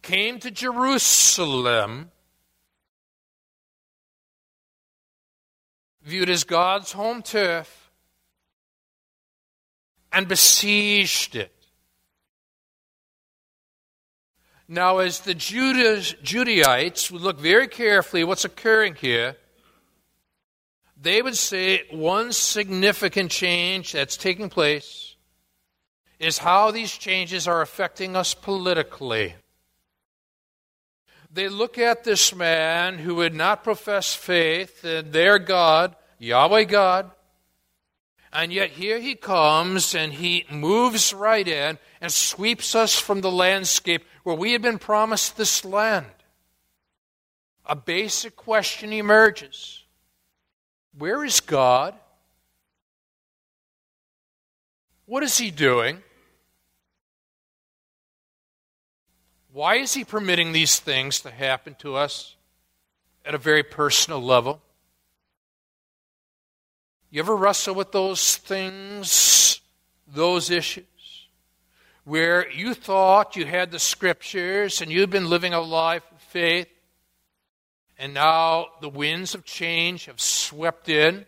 came 0.03 0.39
to 0.39 0.51
Jerusalem, 0.51 2.11
viewed 6.03 6.31
as 6.31 6.45
God's 6.45 6.93
home 6.93 7.23
turf, 7.23 7.80
and 10.13 10.29
besieged 10.29 11.37
it. 11.37 11.53
Now, 14.69 14.99
as 14.99 15.21
the 15.21 15.35
Judas, 15.35 16.15
Judaites 16.23 17.11
would 17.11 17.23
look 17.23 17.41
very 17.41 17.67
carefully 17.67 18.23
what's 18.23 18.45
occurring 18.45 18.95
here, 18.95 19.37
they 21.01 21.23
would 21.23 21.37
say 21.37 21.85
one 21.91 22.33
significant 22.33 23.31
change 23.31 23.93
that's 23.93 24.17
taking 24.17 24.49
place 24.49 25.17
is 26.21 26.39
how 26.39 26.71
these 26.71 26.93
changes 26.93 27.49
are 27.49 27.63
affecting 27.63 28.15
us 28.15 28.35
politically. 28.35 29.35
They 31.33 31.49
look 31.49 31.79
at 31.79 32.05
this 32.05 32.35
man 32.35 32.99
who 32.99 33.17
would 33.17 33.35
not 33.35 33.65
profess 33.65 34.15
faith 34.15 34.85
in 34.85 35.11
their 35.11 35.39
God, 35.39 35.97
Yahweh 36.19 36.65
God, 36.65 37.11
and 38.33 38.53
yet 38.53 38.71
here 38.71 39.01
he 39.01 39.15
comes 39.15 39.95
and 39.95 40.13
he 40.13 40.47
moves 40.51 41.13
right 41.13 41.47
in 41.47 41.79
and 42.01 42.13
sweeps 42.13 42.75
us 42.75 42.99
from 42.99 43.21
the 43.21 43.31
landscape 43.31 44.05
where 44.23 44.37
we 44.37 44.53
had 44.53 44.63
been 44.63 44.79
promised 44.79 45.37
this 45.37 45.65
land. 45.65 46.07
A 47.67 47.75
basic 47.75 48.37
question 48.37 48.93
emerges 48.93 49.85
Where 50.97 51.25
is 51.25 51.41
God? 51.41 51.95
What 55.07 55.25
is 55.25 55.39
he 55.39 55.51
doing? 55.51 56.03
Why 59.53 59.77
is 59.77 59.95
he 59.95 60.05
permitting 60.05 60.53
these 60.53 60.79
things 60.79 61.21
to 61.23 61.31
happen 61.33 61.75
to 61.81 61.97
us 61.97 62.37
at 63.25 63.35
a 63.35 63.39
very 63.39 63.65
personal 63.65 64.23
level? 64.23 64.63
You 67.13 67.19
ever 67.19 67.35
wrestle 67.35 67.75
with 67.75 67.91
those 67.91 68.37
things, 68.37 69.61
those 70.07 70.49
issues? 70.49 70.85
Where 72.05 72.49
you 72.49 72.73
thought 72.73 73.35
you 73.35 73.47
had 73.47 73.73
the 73.73 73.81
scriptures 73.81 74.81
and 74.81 74.93
you've 74.93 75.11
been 75.11 75.29
living 75.29 75.53
a 75.53 75.61
life 75.61 76.05
of 76.13 76.21
faith, 76.21 76.69
and 77.99 78.15
now 78.15 78.69
the 78.81 78.89
winds 78.89 79.35
of 79.35 79.45
change 79.45 80.07
have 80.07 80.21
swept 80.21 80.89
in, 80.89 81.27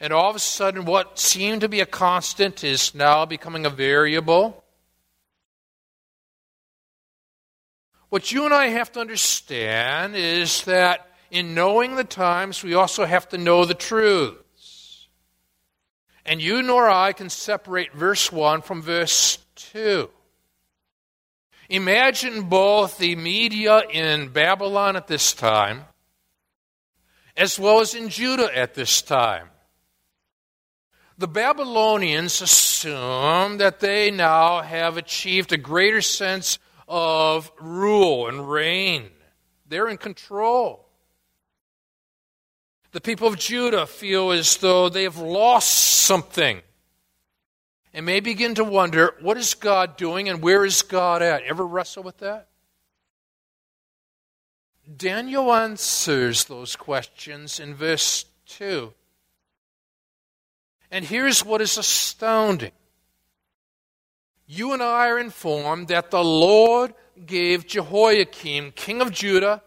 and 0.00 0.12
all 0.12 0.28
of 0.28 0.36
a 0.36 0.40
sudden 0.40 0.84
what 0.84 1.16
seemed 1.16 1.60
to 1.60 1.68
be 1.68 1.80
a 1.80 1.86
constant 1.86 2.64
is 2.64 2.92
now 2.92 3.24
becoming 3.24 3.64
a 3.64 3.70
variable. 3.70 4.64
What 8.08 8.32
you 8.32 8.44
and 8.44 8.52
I 8.52 8.66
have 8.66 8.90
to 8.92 9.00
understand 9.00 10.16
is 10.16 10.64
that 10.64 11.06
in 11.30 11.54
knowing 11.54 11.94
the 11.94 12.04
times, 12.04 12.64
we 12.64 12.74
also 12.74 13.04
have 13.04 13.28
to 13.28 13.38
know 13.38 13.64
the 13.64 13.74
truth. 13.74 14.41
And 16.24 16.40
you 16.40 16.62
nor 16.62 16.88
I 16.88 17.12
can 17.12 17.30
separate 17.30 17.92
verse 17.92 18.30
1 18.30 18.62
from 18.62 18.82
verse 18.82 19.38
2. 19.56 20.08
Imagine 21.68 22.42
both 22.42 22.98
the 22.98 23.16
media 23.16 23.82
in 23.90 24.28
Babylon 24.28 24.94
at 24.94 25.06
this 25.06 25.32
time, 25.32 25.84
as 27.36 27.58
well 27.58 27.80
as 27.80 27.94
in 27.94 28.08
Judah 28.08 28.56
at 28.56 28.74
this 28.74 29.00
time. 29.02 29.48
The 31.18 31.28
Babylonians 31.28 32.42
assume 32.42 33.58
that 33.58 33.80
they 33.80 34.10
now 34.10 34.60
have 34.60 34.96
achieved 34.96 35.52
a 35.52 35.56
greater 35.56 36.02
sense 36.02 36.58
of 36.88 37.50
rule 37.60 38.28
and 38.28 38.50
reign. 38.50 39.10
They're 39.66 39.88
in 39.88 39.98
control. 39.98 40.81
The 42.92 43.00
people 43.00 43.26
of 43.26 43.38
Judah 43.38 43.86
feel 43.86 44.30
as 44.32 44.58
though 44.58 44.88
they 44.88 45.04
have 45.04 45.18
lost 45.18 45.70
something 45.70 46.60
and 47.94 48.06
may 48.06 48.20
begin 48.20 48.54
to 48.56 48.64
wonder 48.64 49.14
what 49.20 49.38
is 49.38 49.54
God 49.54 49.96
doing 49.96 50.28
and 50.28 50.42
where 50.42 50.64
is 50.64 50.82
God 50.82 51.22
at? 51.22 51.42
Ever 51.42 51.66
wrestle 51.66 52.02
with 52.02 52.18
that? 52.18 52.48
Daniel 54.94 55.52
answers 55.52 56.44
those 56.44 56.76
questions 56.76 57.58
in 57.58 57.74
verse 57.74 58.26
2. 58.46 58.92
And 60.90 61.04
here's 61.04 61.44
what 61.44 61.62
is 61.62 61.78
astounding. 61.78 62.72
You 64.46 64.74
and 64.74 64.82
I 64.82 65.08
are 65.08 65.18
informed 65.18 65.88
that 65.88 66.10
the 66.10 66.22
Lord 66.22 66.92
gave 67.24 67.66
Jehoiakim, 67.66 68.72
king 68.72 69.00
of 69.00 69.10
Judah, 69.10 69.62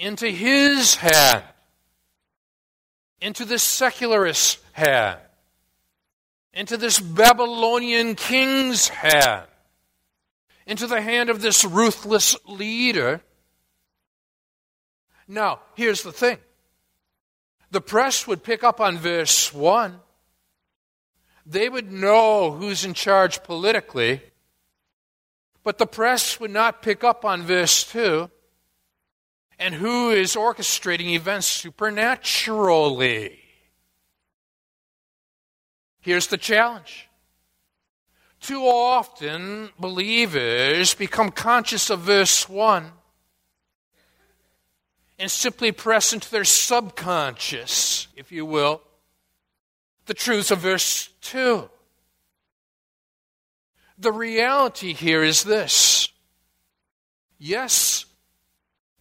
into 0.00 0.30
his 0.30 0.94
hand, 0.94 1.44
into 3.20 3.44
this 3.44 3.62
secularist 3.62 4.58
hand, 4.72 5.20
into 6.54 6.78
this 6.78 6.98
Babylonian 6.98 8.14
king's 8.14 8.88
hand, 8.88 9.46
into 10.66 10.86
the 10.86 11.02
hand 11.02 11.28
of 11.28 11.42
this 11.42 11.66
ruthless 11.66 12.34
leader. 12.48 13.20
Now, 15.28 15.60
here's 15.74 16.02
the 16.02 16.12
thing 16.12 16.38
the 17.70 17.82
press 17.82 18.26
would 18.26 18.42
pick 18.42 18.64
up 18.64 18.80
on 18.80 18.96
verse 18.96 19.52
1. 19.52 20.00
They 21.44 21.68
would 21.68 21.92
know 21.92 22.52
who's 22.52 22.86
in 22.86 22.94
charge 22.94 23.42
politically, 23.42 24.22
but 25.62 25.76
the 25.76 25.86
press 25.86 26.40
would 26.40 26.50
not 26.50 26.80
pick 26.80 27.04
up 27.04 27.26
on 27.26 27.42
verse 27.42 27.84
2 27.84 28.30
and 29.60 29.74
who 29.74 30.10
is 30.10 30.34
orchestrating 30.34 31.10
events 31.10 31.46
supernaturally. 31.46 33.38
Here's 36.00 36.28
the 36.28 36.38
challenge. 36.38 37.08
Too 38.40 38.62
often, 38.62 39.68
believers 39.78 40.94
become 40.94 41.30
conscious 41.30 41.90
of 41.90 42.00
verse 42.00 42.48
1 42.48 42.90
and 45.18 45.30
simply 45.30 45.72
press 45.72 46.14
into 46.14 46.30
their 46.30 46.44
subconscious, 46.44 48.08
if 48.16 48.32
you 48.32 48.46
will, 48.46 48.80
the 50.06 50.14
truths 50.14 50.50
of 50.50 50.60
verse 50.60 51.10
2. 51.20 51.68
The 53.98 54.12
reality 54.12 54.94
here 54.94 55.22
is 55.22 55.44
this 55.44 56.08
yes, 57.38 58.06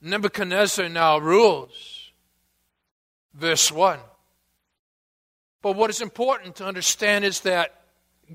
Nebuchadnezzar 0.01 0.89
now 0.89 1.17
rules. 1.17 2.11
Verse 3.33 3.71
1. 3.71 3.99
But 5.61 5.75
what 5.75 5.89
is 5.89 6.01
important 6.01 6.55
to 6.57 6.65
understand 6.65 7.25
is 7.25 7.41
that 7.41 7.73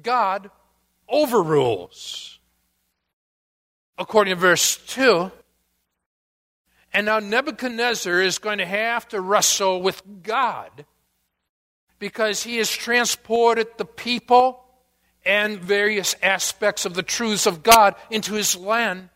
God 0.03 0.51
overrules. 1.09 2.39
According 3.97 4.35
to 4.35 4.41
verse 4.41 4.77
2. 4.89 5.31
And 6.93 7.07
now 7.07 7.19
Nebuchadnezzar 7.19 8.21
is 8.21 8.39
going 8.39 8.59
to 8.59 8.67
have 8.67 9.09
to 9.09 9.21
wrestle 9.21 9.83
with 9.83 10.03
God 10.23 10.85
because 11.99 12.43
he 12.43 12.59
has 12.59 12.71
transported 12.71 13.67
the 13.79 13.85
people 13.85 14.65
and 15.25 15.59
various 15.59 16.15
aspects 16.23 16.85
of 16.85 16.95
the 16.95 17.03
truths 17.03 17.47
of 17.47 17.63
God 17.63 17.95
into 18.11 18.35
his 18.35 18.55
land 18.55 19.09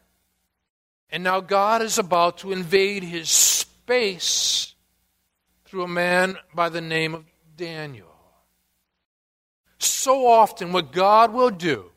and 1.10 1.24
now 1.24 1.40
God 1.40 1.82
is 1.82 1.98
about 1.98 2.38
to 2.38 2.52
invade 2.52 3.02
his 3.02 3.30
space 3.30 4.74
through 5.64 5.84
a 5.84 5.88
man 5.88 6.36
by 6.54 6.68
the 6.68 6.80
name 6.80 7.14
of 7.14 7.24
Daniel. 7.56 8.06
So 9.78 10.26
often, 10.26 10.72
what 10.72 10.92
God 10.92 11.32
will 11.32 11.50
do 11.50 11.90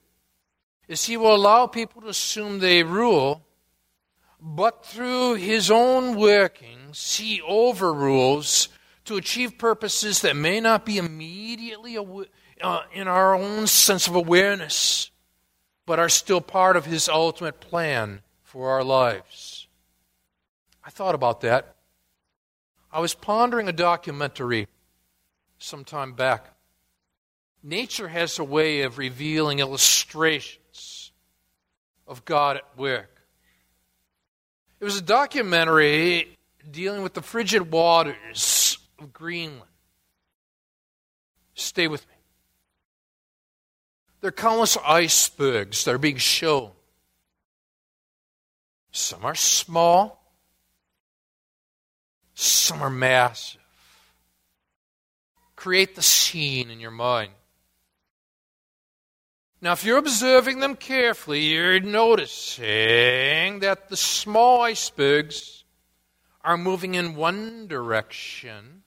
is 0.87 1.05
He 1.05 1.17
will 1.17 1.33
allow 1.33 1.67
people 1.67 2.01
to 2.01 2.09
assume 2.09 2.59
they 2.59 2.83
rule, 2.83 3.45
but 4.39 4.85
through 4.85 5.35
His 5.35 5.71
own 5.71 6.15
workings, 6.15 7.17
He 7.17 7.41
overrules 7.41 8.69
to 9.05 9.17
achieve 9.17 9.57
purposes 9.57 10.21
that 10.21 10.35
may 10.35 10.59
not 10.59 10.85
be 10.85 10.97
immediately 10.97 11.97
uh, 11.97 12.81
in 12.93 13.07
our 13.07 13.33
own 13.33 13.67
sense 13.67 14.07
of 14.07 14.15
awareness, 14.15 15.09
but 15.85 15.97
are 15.97 16.09
still 16.09 16.41
part 16.41 16.75
of 16.75 16.85
His 16.85 17.09
ultimate 17.09 17.59
plan 17.59 18.21
for 18.51 18.71
our 18.71 18.83
lives. 18.83 19.65
I 20.83 20.89
thought 20.89 21.15
about 21.15 21.39
that. 21.39 21.73
I 22.91 22.99
was 22.99 23.13
pondering 23.13 23.69
a 23.69 23.71
documentary 23.71 24.67
some 25.57 25.85
time 25.85 26.11
back. 26.11 26.53
Nature 27.63 28.09
has 28.09 28.39
a 28.39 28.43
way 28.43 28.81
of 28.81 28.97
revealing 28.97 29.59
illustrations 29.59 31.13
of 32.05 32.25
God 32.25 32.57
at 32.57 32.77
work. 32.77 33.21
It 34.81 34.83
was 34.83 34.97
a 34.97 35.01
documentary 35.01 36.37
dealing 36.69 37.03
with 37.03 37.13
the 37.13 37.21
frigid 37.21 37.71
waters 37.71 38.77
of 38.99 39.13
Greenland. 39.13 39.63
Stay 41.53 41.87
with 41.87 42.05
me. 42.05 42.15
There 44.19 44.27
are 44.27 44.33
countless 44.33 44.75
icebergs 44.85 45.85
that 45.85 45.95
are 45.95 45.97
being 45.97 46.17
shown. 46.17 46.71
Some 48.91 49.23
are 49.23 49.35
small, 49.35 50.21
some 52.33 52.81
are 52.81 52.89
massive. 52.89 53.61
Create 55.55 55.95
the 55.95 56.01
scene 56.01 56.69
in 56.69 56.79
your 56.79 56.91
mind. 56.91 57.31
Now, 59.61 59.73
if 59.73 59.83
you're 59.83 59.99
observing 59.99 60.59
them 60.59 60.75
carefully, 60.75 61.41
you're 61.41 61.79
noticing 61.79 63.59
that 63.59 63.89
the 63.89 63.97
small 63.97 64.61
icebergs 64.61 65.63
are 66.43 66.57
moving 66.57 66.95
in 66.95 67.15
one 67.15 67.67
direction, 67.67 68.81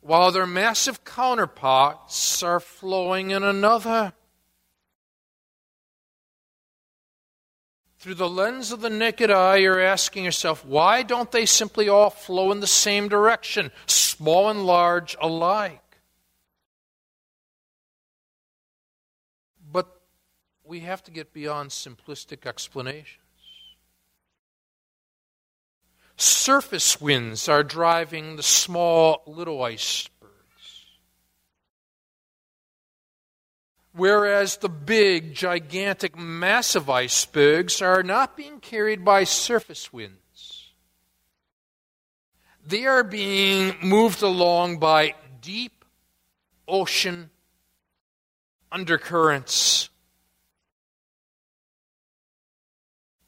while 0.00 0.32
their 0.32 0.46
massive 0.46 1.04
counterparts 1.04 2.42
are 2.42 2.58
flowing 2.58 3.30
in 3.30 3.44
another. 3.44 4.12
Through 7.98 8.14
the 8.14 8.28
lens 8.28 8.72
of 8.72 8.80
the 8.80 8.90
naked 8.90 9.30
eye, 9.30 9.56
you're 9.56 9.80
asking 9.80 10.24
yourself, 10.24 10.64
why 10.64 11.02
don't 11.02 11.32
they 11.32 11.46
simply 11.46 11.88
all 11.88 12.10
flow 12.10 12.52
in 12.52 12.60
the 12.60 12.66
same 12.66 13.08
direction, 13.08 13.70
small 13.86 14.50
and 14.50 14.66
large 14.66 15.16
alike? 15.20 15.80
But 19.72 20.00
we 20.62 20.80
have 20.80 21.02
to 21.04 21.10
get 21.10 21.32
beyond 21.32 21.70
simplistic 21.70 22.46
explanations. 22.46 23.22
Surface 26.18 27.00
winds 27.00 27.48
are 27.48 27.62
driving 27.62 28.36
the 28.36 28.42
small 28.42 29.22
little 29.26 29.62
icebergs. 29.62 30.10
Whereas 33.96 34.58
the 34.58 34.68
big, 34.68 35.34
gigantic, 35.34 36.18
massive 36.18 36.90
icebergs 36.90 37.80
are 37.80 38.02
not 38.02 38.36
being 38.36 38.60
carried 38.60 39.06
by 39.06 39.24
surface 39.24 39.90
winds. 39.90 40.74
They 42.66 42.84
are 42.84 43.02
being 43.02 43.74
moved 43.82 44.22
along 44.22 44.80
by 44.80 45.14
deep 45.40 45.82
ocean 46.68 47.30
undercurrents. 48.70 49.88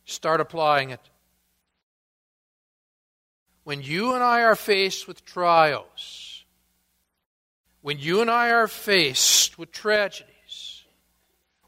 Start 0.05 0.43
applying 0.43 0.91
it. 0.91 1.01
When 3.65 3.81
you 3.81 4.13
and 4.13 4.23
I 4.23 4.43
are 4.43 4.57
faced 4.57 5.09
with 5.09 5.25
trials, 5.25 6.45
when 7.81 7.99
you 7.99 8.21
and 8.21 8.31
I 8.31 8.51
are 8.51 8.69
faced 8.69 9.59
with 9.59 9.73
tragedies, 9.73 10.35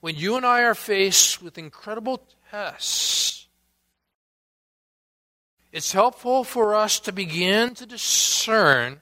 when 0.01 0.17
you 0.17 0.37
and 0.37 0.47
I 0.47 0.63
are 0.63 0.75
faced 0.75 1.43
with 1.43 1.59
incredible 1.59 2.23
tests, 2.51 3.47
it's 5.73 5.93
helpful 5.93 6.43
for 6.43 6.75
us 6.75 6.99
to 7.01 7.13
begin 7.13 7.75
to 7.75 7.87
discern 7.87 9.01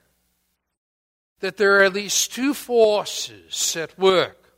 that 1.40 1.56
there 1.56 1.76
are 1.76 1.84
at 1.84 1.94
least 1.94 2.32
two 2.32 2.52
forces 2.52 3.76
at 3.76 3.98
work. 3.98 4.52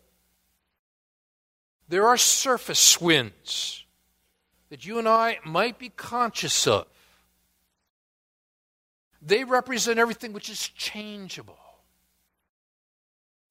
There 1.89 2.07
are 2.07 2.17
surface 2.17 3.01
winds 3.01 3.85
that 4.71 4.87
you 4.87 4.99
and 4.99 5.09
I 5.09 5.39
might 5.45 5.79
be 5.79 5.91
conscious 5.91 6.67
of. 6.67 6.87
They 9.21 9.45
represent 9.45 9.99
everything 9.99 10.33
which 10.33 10.49
is 10.49 10.69
changeable, 10.69 11.59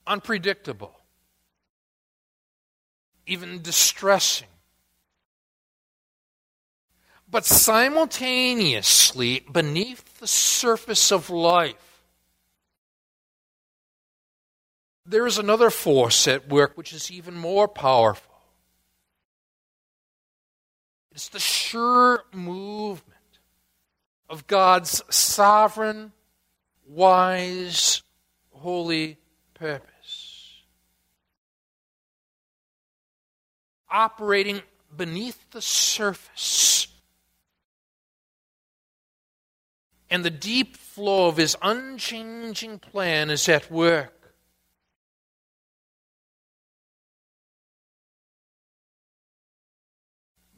unpredictable, 0.08 0.99
even 3.30 3.62
distressing. 3.62 4.48
But 7.30 7.46
simultaneously, 7.46 9.46
beneath 9.52 10.20
the 10.20 10.28
surface 10.28 11.12
of 11.12 11.30
life, 11.30 12.04
there 15.06 15.28
is 15.28 15.38
another 15.38 15.70
force 15.70 16.28
at 16.28 16.50
work 16.50 16.76
which 16.76 16.92
is 16.92 17.12
even 17.12 17.36
more 17.36 17.68
powerful. 17.68 18.34
It's 21.12 21.30
the 21.30 21.40
sure 21.40 22.24
movement 22.34 23.04
of 24.28 24.48
God's 24.48 25.04
sovereign, 25.10 26.14
wise, 26.88 28.02
holy 28.52 29.18
purpose. 29.54 29.99
Operating 33.92 34.62
beneath 34.96 35.50
the 35.52 35.62
surface 35.62 36.88
and 40.10 40.26
the 40.26 40.30
deep 40.30 40.76
flow 40.78 41.28
of 41.28 41.38
his 41.38 41.56
unchanging 41.62 42.80
plan 42.80 43.30
is 43.30 43.48
at 43.48 43.70
work. 43.72 44.20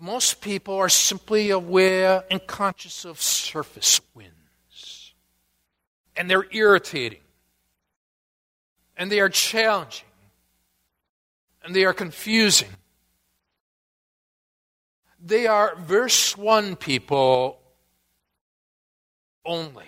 most 0.01 0.41
people 0.41 0.75
are 0.75 0.89
simply 0.89 1.51
aware 1.51 2.23
and 2.31 2.45
conscious 2.47 3.05
of 3.05 3.21
surface 3.21 4.01
winds. 4.15 5.13
And 6.17 6.29
they're 6.29 6.47
irritating. 6.51 7.21
And 8.97 9.11
they 9.11 9.19
are 9.19 9.29
challenging. 9.29 10.07
And 11.63 11.75
they 11.75 11.85
are 11.85 11.93
confusing. 11.93 12.69
They 15.23 15.45
are 15.45 15.75
verse 15.75 16.35
1 16.35 16.77
people 16.77 17.59
only. 19.45 19.85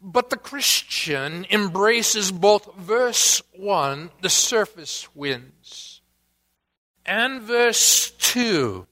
But 0.00 0.30
the 0.30 0.36
Christian 0.36 1.44
embraces 1.50 2.30
both 2.32 2.74
verse 2.76 3.42
1, 3.56 4.10
the 4.22 4.30
surface 4.30 5.08
winds, 5.14 6.00
and 7.04 7.42
verse 7.42 8.10
2, 8.12 8.86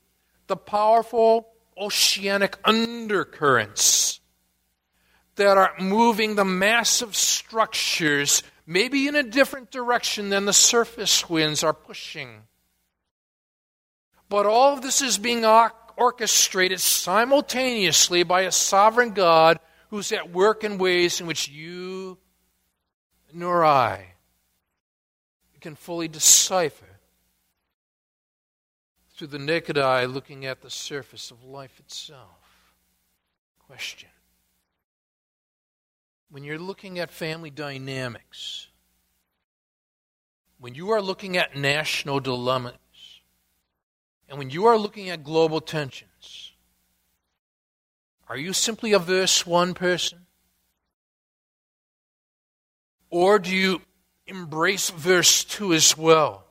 the 0.48 0.56
powerful 0.56 1.48
oceanic 1.78 2.58
undercurrents 2.64 4.20
that 5.36 5.56
are 5.56 5.74
moving 5.78 6.34
the 6.34 6.44
massive 6.44 7.14
structures, 7.14 8.42
maybe 8.66 9.06
in 9.06 9.14
a 9.14 9.22
different 9.22 9.70
direction 9.70 10.30
than 10.30 10.44
the 10.44 10.52
surface 10.52 11.28
winds 11.30 11.62
are 11.62 11.74
pushing. 11.74 12.42
But 14.28 14.46
all 14.46 14.74
of 14.74 14.82
this 14.82 15.02
is 15.02 15.18
being 15.18 15.44
orchestrated 15.44 16.80
simultaneously 16.80 18.22
by 18.22 18.42
a 18.42 18.52
sovereign 18.52 19.10
God 19.10 19.58
who's 19.90 20.12
at 20.12 20.30
work 20.30 20.64
in 20.64 20.78
ways 20.78 21.20
in 21.20 21.26
which 21.26 21.48
you 21.48 22.18
nor 23.32 23.64
I 23.64 24.14
can 25.66 25.74
fully 25.74 26.06
decipher 26.06 27.00
through 29.16 29.26
the 29.26 29.38
naked 29.38 29.76
eye 29.76 30.04
looking 30.04 30.46
at 30.46 30.62
the 30.62 30.70
surface 30.70 31.32
of 31.32 31.42
life 31.42 31.80
itself. 31.80 32.70
Question. 33.66 34.10
When 36.30 36.44
you're 36.44 36.56
looking 36.56 37.00
at 37.00 37.10
family 37.10 37.50
dynamics, 37.50 38.68
when 40.60 40.76
you 40.76 40.90
are 40.90 41.02
looking 41.02 41.36
at 41.36 41.56
national 41.56 42.20
dilemmas, 42.20 42.74
and 44.28 44.38
when 44.38 44.50
you 44.50 44.66
are 44.66 44.78
looking 44.78 45.08
at 45.10 45.24
global 45.24 45.60
tensions, 45.60 46.52
are 48.28 48.36
you 48.36 48.52
simply 48.52 48.92
a 48.92 48.98
verse 48.98 49.46
1 49.46 49.74
person? 49.74 50.26
Or 53.08 53.38
do 53.38 53.54
you 53.54 53.82
embrace 54.26 54.90
verse 54.90 55.44
2 55.44 55.72
as 55.72 55.96
well 55.96 56.44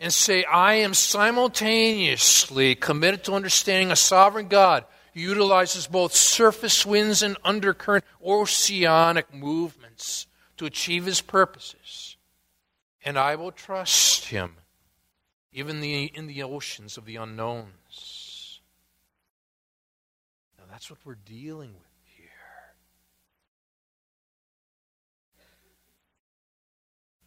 and 0.00 0.12
say, 0.12 0.44
I 0.44 0.74
am 0.74 0.94
simultaneously 0.94 2.74
committed 2.74 3.24
to 3.24 3.34
understanding 3.34 3.92
a 3.92 3.96
sovereign 3.96 4.48
God 4.48 4.84
who 5.14 5.20
utilizes 5.20 5.86
both 5.86 6.14
surface 6.14 6.84
winds 6.86 7.22
and 7.22 7.36
undercurrent 7.44 8.04
oceanic 8.24 9.32
movements 9.32 10.26
to 10.56 10.66
achieve 10.66 11.04
his 11.04 11.20
purposes. 11.20 12.16
And 13.04 13.18
I 13.18 13.36
will 13.36 13.52
trust 13.52 14.26
him 14.26 14.56
even 15.52 15.80
the, 15.80 16.04
in 16.04 16.26
the 16.26 16.42
oceans 16.42 16.96
of 16.96 17.04
the 17.04 17.16
unknowns. 17.16 18.60
Now, 20.58 20.64
that's 20.70 20.90
what 20.90 21.00
we're 21.04 21.16
dealing 21.16 21.72
with 21.72 21.88
here. 22.16 22.26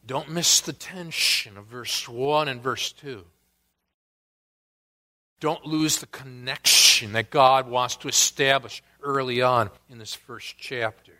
Don't 0.05 0.29
miss 0.29 0.61
the 0.61 0.73
tension 0.73 1.57
of 1.57 1.65
verse 1.65 2.07
1 2.07 2.47
and 2.47 2.61
verse 2.61 2.91
2. 2.93 3.25
Don't 5.41 5.65
lose 5.65 5.97
the 5.97 6.07
connection 6.07 7.11
that 7.13 7.29
God 7.29 7.67
wants 7.67 7.97
to 7.97 8.07
establish 8.07 8.81
early 9.01 9.41
on 9.41 9.69
in 9.89 9.97
this 9.97 10.13
first 10.13 10.55
chapter. 10.57 11.11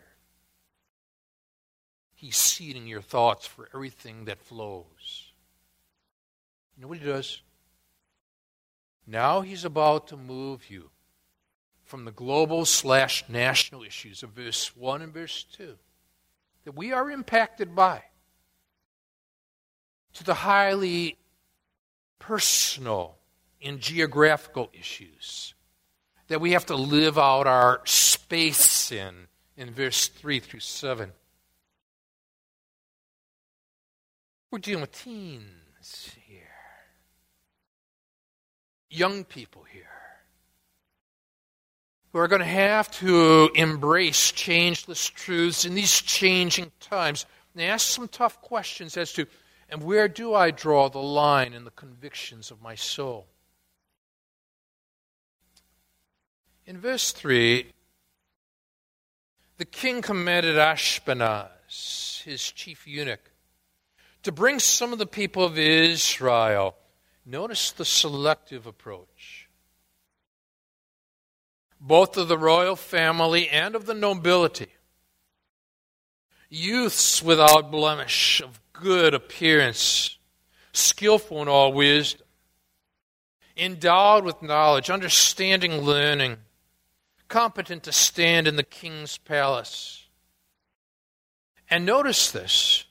He's 2.15 2.37
seeding 2.37 2.87
your 2.87 3.01
thoughts 3.01 3.45
for 3.45 3.67
everything 3.73 4.23
that 4.25 4.39
flows. 4.39 5.22
You 6.75 6.81
know 6.81 6.87
what 6.87 6.97
he 6.97 7.05
does? 7.05 7.41
Now 9.05 9.41
he's 9.41 9.65
about 9.65 10.07
to 10.07 10.17
move 10.17 10.69
you 10.69 10.89
from 11.83 12.05
the 12.05 12.11
global 12.11 12.65
slash 12.65 13.23
national 13.27 13.83
issues 13.83 14.23
of 14.23 14.31
verse 14.31 14.75
1 14.75 15.01
and 15.01 15.13
verse 15.13 15.43
2 15.55 15.75
that 16.63 16.75
we 16.75 16.93
are 16.93 17.11
impacted 17.11 17.75
by 17.75 18.03
to 20.13 20.23
the 20.23 20.33
highly 20.33 21.17
personal 22.19 23.17
and 23.61 23.79
geographical 23.79 24.69
issues 24.73 25.53
that 26.27 26.39
we 26.39 26.51
have 26.51 26.65
to 26.67 26.75
live 26.75 27.17
out 27.17 27.47
our 27.47 27.81
space 27.85 28.91
in 28.91 29.27
in 29.57 29.71
verse 29.71 30.07
3 30.07 30.39
through 30.39 30.59
7. 30.61 31.11
We're 34.49 34.59
dealing 34.59 34.81
with 34.81 35.03
teens 35.03 36.15
young 38.93 39.23
people 39.23 39.63
here 39.63 39.83
who 42.11 42.19
are 42.19 42.27
going 42.27 42.41
to 42.41 42.45
have 42.45 42.91
to 42.91 43.49
embrace 43.55 44.31
changeless 44.31 45.07
truths 45.07 45.65
in 45.65 45.73
these 45.73 45.99
changing 46.01 46.71
times 46.79 47.25
and 47.53 47.63
ask 47.63 47.87
some 47.87 48.07
tough 48.07 48.41
questions 48.41 48.95
as 48.97 49.11
to 49.13 49.25
and 49.69 49.81
where 49.81 50.07
do 50.07 50.35
I 50.35 50.51
draw 50.51 50.87
the 50.87 50.99
line 50.99 51.53
in 51.53 51.63
the 51.63 51.71
convictions 51.71 52.51
of 52.51 52.61
my 52.61 52.75
soul? 52.75 53.25
In 56.67 56.77
verse 56.77 57.11
3, 57.11 57.71
the 59.57 59.65
king 59.65 60.03
commanded 60.03 60.57
Ashpenaz, 60.57 62.21
his 62.21 62.51
chief 62.51 62.85
eunuch, 62.85 63.31
to 64.21 64.31
bring 64.31 64.59
some 64.59 64.93
of 64.93 64.99
the 64.99 65.07
people 65.07 65.43
of 65.43 65.57
Israel 65.57 66.75
Notice 67.25 67.71
the 67.71 67.85
selective 67.85 68.67
approach. 68.67 69.47
Both 71.79 72.17
of 72.17 72.27
the 72.27 72.37
royal 72.37 72.75
family 72.75 73.49
and 73.49 73.75
of 73.75 73.85
the 73.85 73.93
nobility. 73.93 74.67
Youths 76.49 77.23
without 77.23 77.71
blemish, 77.71 78.41
of 78.41 78.59
good 78.73 79.13
appearance, 79.13 80.17
skillful 80.71 81.41
in 81.41 81.47
all 81.47 81.73
wisdom, 81.73 82.27
endowed 83.55 84.23
with 84.25 84.41
knowledge, 84.41 84.89
understanding 84.89 85.81
learning, 85.81 86.37
competent 87.27 87.83
to 87.83 87.91
stand 87.91 88.47
in 88.47 88.55
the 88.55 88.63
king's 88.63 89.17
palace. 89.17 90.07
And 91.69 91.85
notice 91.85 92.31
this 92.31 92.85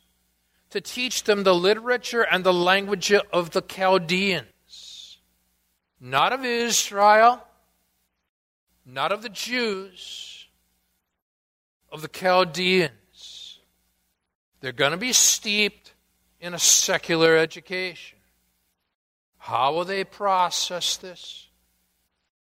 to 0.72 0.80
teach 0.80 1.24
them 1.24 1.42
the 1.42 1.54
literature 1.54 2.22
and 2.22 2.42
the 2.42 2.52
language 2.52 3.12
of 3.12 3.50
the 3.50 3.60
Chaldeans, 3.60 5.18
not 6.00 6.32
of 6.32 6.46
Israel, 6.46 7.42
not 8.86 9.12
of 9.12 9.20
the 9.20 9.28
Jews, 9.28 10.46
of 11.90 12.00
the 12.00 12.08
Chaldeans. 12.08 13.60
They're 14.60 14.72
going 14.72 14.92
to 14.92 14.96
be 14.96 15.12
steeped 15.12 15.92
in 16.40 16.54
a 16.54 16.58
secular 16.58 17.36
education. 17.36 18.18
How 19.36 19.74
will 19.74 19.84
they 19.84 20.04
process 20.04 20.96
this? 20.96 21.48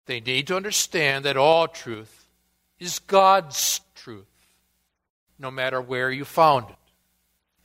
They 0.07 0.21
need 0.21 0.47
to 0.47 0.57
understand 0.57 1.25
that 1.25 1.37
all 1.37 1.67
truth 1.67 2.29
is 2.79 3.01
God's 3.01 3.81
truth, 3.97 4.27
no 5.37 5.51
matter 5.51 5.81
where 5.81 6.13
you 6.13 6.25
found 6.25 6.71
it 6.71 6.77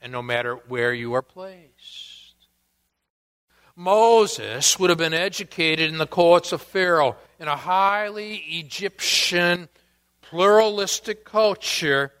and 0.06 0.12
no 0.12 0.22
matter 0.22 0.54
where 0.68 0.94
you 0.94 1.14
are 1.14 1.20
placed. 1.20 2.36
Moses 3.74 4.78
would 4.78 4.88
have 4.88 5.00
been 5.00 5.12
educated 5.12 5.90
in 5.90 5.98
the 5.98 6.06
courts 6.06 6.52
of 6.52 6.62
Pharaoh 6.62 7.16
in 7.40 7.48
a 7.48 7.56
highly 7.56 8.36
Egyptian, 8.36 9.68
pluralistic 10.22 11.24
culture. 11.24 12.12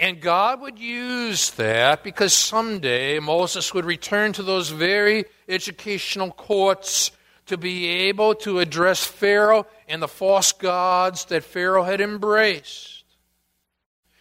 And 0.00 0.20
God 0.20 0.60
would 0.60 0.80
use 0.80 1.52
that 1.52 2.02
because 2.02 2.32
someday 2.32 3.20
Moses 3.20 3.72
would 3.72 3.84
return 3.84 4.32
to 4.32 4.42
those 4.42 4.70
very 4.70 5.26
educational 5.48 6.32
courts 6.32 7.12
to 7.46 7.56
be 7.56 7.86
able 7.86 8.34
to 8.34 8.58
address 8.58 9.04
Pharaoh 9.04 9.64
and 9.86 10.02
the 10.02 10.08
false 10.08 10.50
gods 10.50 11.26
that 11.26 11.44
Pharaoh 11.44 11.84
had 11.84 12.00
embraced 12.00 12.97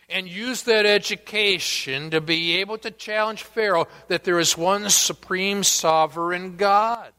and 0.09 0.27
use 0.27 0.63
that 0.63 0.85
education 0.85 2.11
to 2.11 2.21
be 2.21 2.57
able 2.57 2.77
to 2.77 2.91
challenge 2.91 3.43
Pharaoh 3.43 3.87
that 4.07 4.23
there 4.23 4.39
is 4.39 4.57
one 4.57 4.89
supreme 4.89 5.63
sovereign 5.63 6.55
God. 6.55 7.11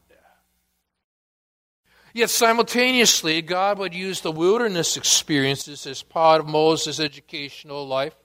Yet 2.13 2.31
simultaneously, 2.31 3.41
God 3.43 3.77
would 3.77 3.93
use 3.93 4.21
the 4.21 4.31
wilderness 4.31 4.97
experiences 4.97 5.85
as 5.85 6.01
part 6.01 6.41
of 6.41 6.47
Moses' 6.47 6.99
educational 6.99 7.87
life 7.87 8.15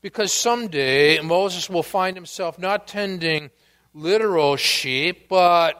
because 0.00 0.32
someday 0.32 1.20
Moses 1.20 1.68
will 1.68 1.82
find 1.82 2.16
himself 2.16 2.58
not 2.58 2.86
tending 2.86 3.50
literal 3.92 4.56
sheep, 4.56 5.28
but 5.28 5.74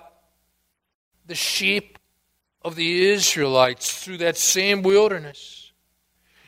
the 1.27 1.35
sheep 1.35 1.99
of 2.63 2.75
the 2.75 3.09
Israelites 3.09 4.03
through 4.03 4.19
that 4.19 4.37
same 4.37 4.83
wilderness. 4.83 5.65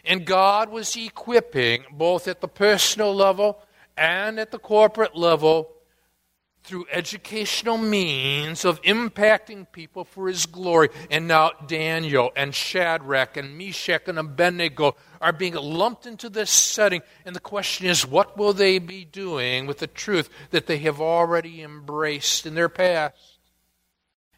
And 0.09 0.25
God 0.25 0.71
was 0.71 0.97
equipping, 0.97 1.85
both 1.93 2.29
at 2.29 2.41
the 2.41 2.49
personal 2.49 3.15
level 3.15 3.61
and 3.95 4.41
at 4.41 4.51
the 4.51 4.59
corporate 4.59 5.15
level, 5.15 5.75
through 6.65 6.87
educational 6.91 7.77
means 7.77 8.65
of 8.65 8.81
impacting 8.83 9.71
people 9.71 10.05
for 10.05 10.29
his 10.29 10.47
glory. 10.47 10.89
And 11.11 11.29
now 11.29 11.51
Daniel 11.67 12.33
and 12.35 12.55
Shadrach 12.55 13.37
and 13.37 13.59
Meshach 13.59 14.09
and 14.09 14.19
Abednego 14.19 14.97
are 15.21 15.33
being 15.33 15.55
lumped 15.55 16.07
into 16.07 16.31
this 16.31 16.51
setting. 16.51 17.03
And 17.27 17.37
the 17.37 17.41
question 17.41 17.87
is, 17.87 18.07
what 18.07 18.39
will 18.39 18.55
they 18.55 18.79
be 18.79 19.05
doing 19.05 19.67
with 19.67 19.79
the 19.79 19.87
truth 19.87 20.31
that 20.51 20.67
they 20.67 20.79
have 20.79 21.03
already 21.03 21.63
embraced 21.63 22.47
in 22.47 22.55
their 22.55 22.71
past? 22.71 23.39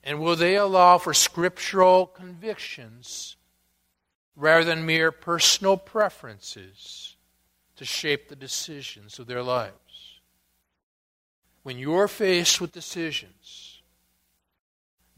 And 0.03 0.19
will 0.19 0.37
they 0.37 0.57
allow 0.57 0.99
for 0.99 1.15
scriptural 1.15 2.07
convictions 2.07 3.37
rather 4.41 4.65
than 4.65 4.87
mere 4.87 5.13
personal 5.13 5.77
preferences 5.77 7.17
to 7.77 7.85
shape 7.85 8.29
the 8.29 8.37
decisions 8.37 9.19
of 9.19 9.27
their 9.27 9.43
lives. 9.43 10.21
When 11.63 11.79
you're 11.79 12.09
faced 12.09 12.59
with 12.59 12.73
decisions, 12.73 13.83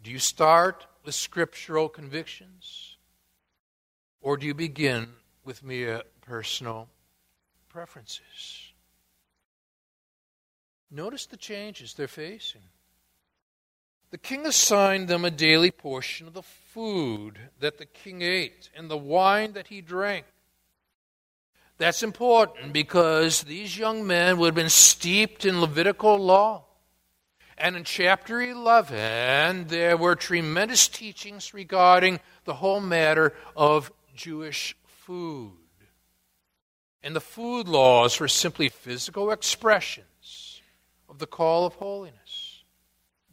do 0.03 0.11
you 0.11 0.19
start 0.19 0.87
with 1.05 1.15
scriptural 1.15 1.89
convictions 1.89 2.97
or 4.21 4.37
do 4.37 4.45
you 4.45 4.55
begin 4.55 5.09
with 5.45 5.63
mere 5.63 6.03
personal 6.23 6.89
preferences? 7.69 8.73
Notice 10.91 11.27
the 11.27 11.37
changes 11.37 11.95
they're 11.95 12.09
facing. 12.09 12.63
The 14.13 14.19
king 14.19 14.45
assigned 14.47 15.09
them 15.09 15.25
a 15.25 15.31
daily 15.31 15.71
portion 15.71 16.27
of 16.27 16.35
the 16.35 16.43
food 16.43 17.39
that 17.61 17.79
the 17.79 17.87
king 17.87 18.21
ate 18.21 18.69
and 18.77 18.91
the 18.91 18.97
wine 18.97 19.55
that 19.55 19.69
he 19.69 19.81
drank. 19.81 20.27
That's 21.79 22.03
important 22.03 22.75
because 22.75 23.43
these 23.43 23.79
young 23.79 24.07
men 24.07 24.37
would 24.37 24.49
have 24.49 24.55
been 24.55 24.69
steeped 24.69 25.47
in 25.47 25.63
Levitical 25.63 26.19
law. 26.19 26.67
And 27.57 27.75
in 27.75 27.85
chapter 27.85 28.43
11, 28.43 29.69
there 29.69 29.97
were 29.97 30.15
tremendous 30.15 30.89
teachings 30.89 31.55
regarding 31.55 32.21
the 32.45 32.55
whole 32.55 32.81
matter 32.81 33.33
of 33.57 33.91
Jewish 34.15 34.77
food. 34.85 35.53
And 37.03 37.17
the 37.17 37.21
food 37.21 37.67
laws 37.67 38.21
were 38.21 38.29
simply 38.29 38.69
physical 38.69 39.31
expressions 39.31 40.61
of 41.09 41.19
the 41.19 41.27
call 41.27 41.65
of 41.65 41.77
holiness. 41.77 42.42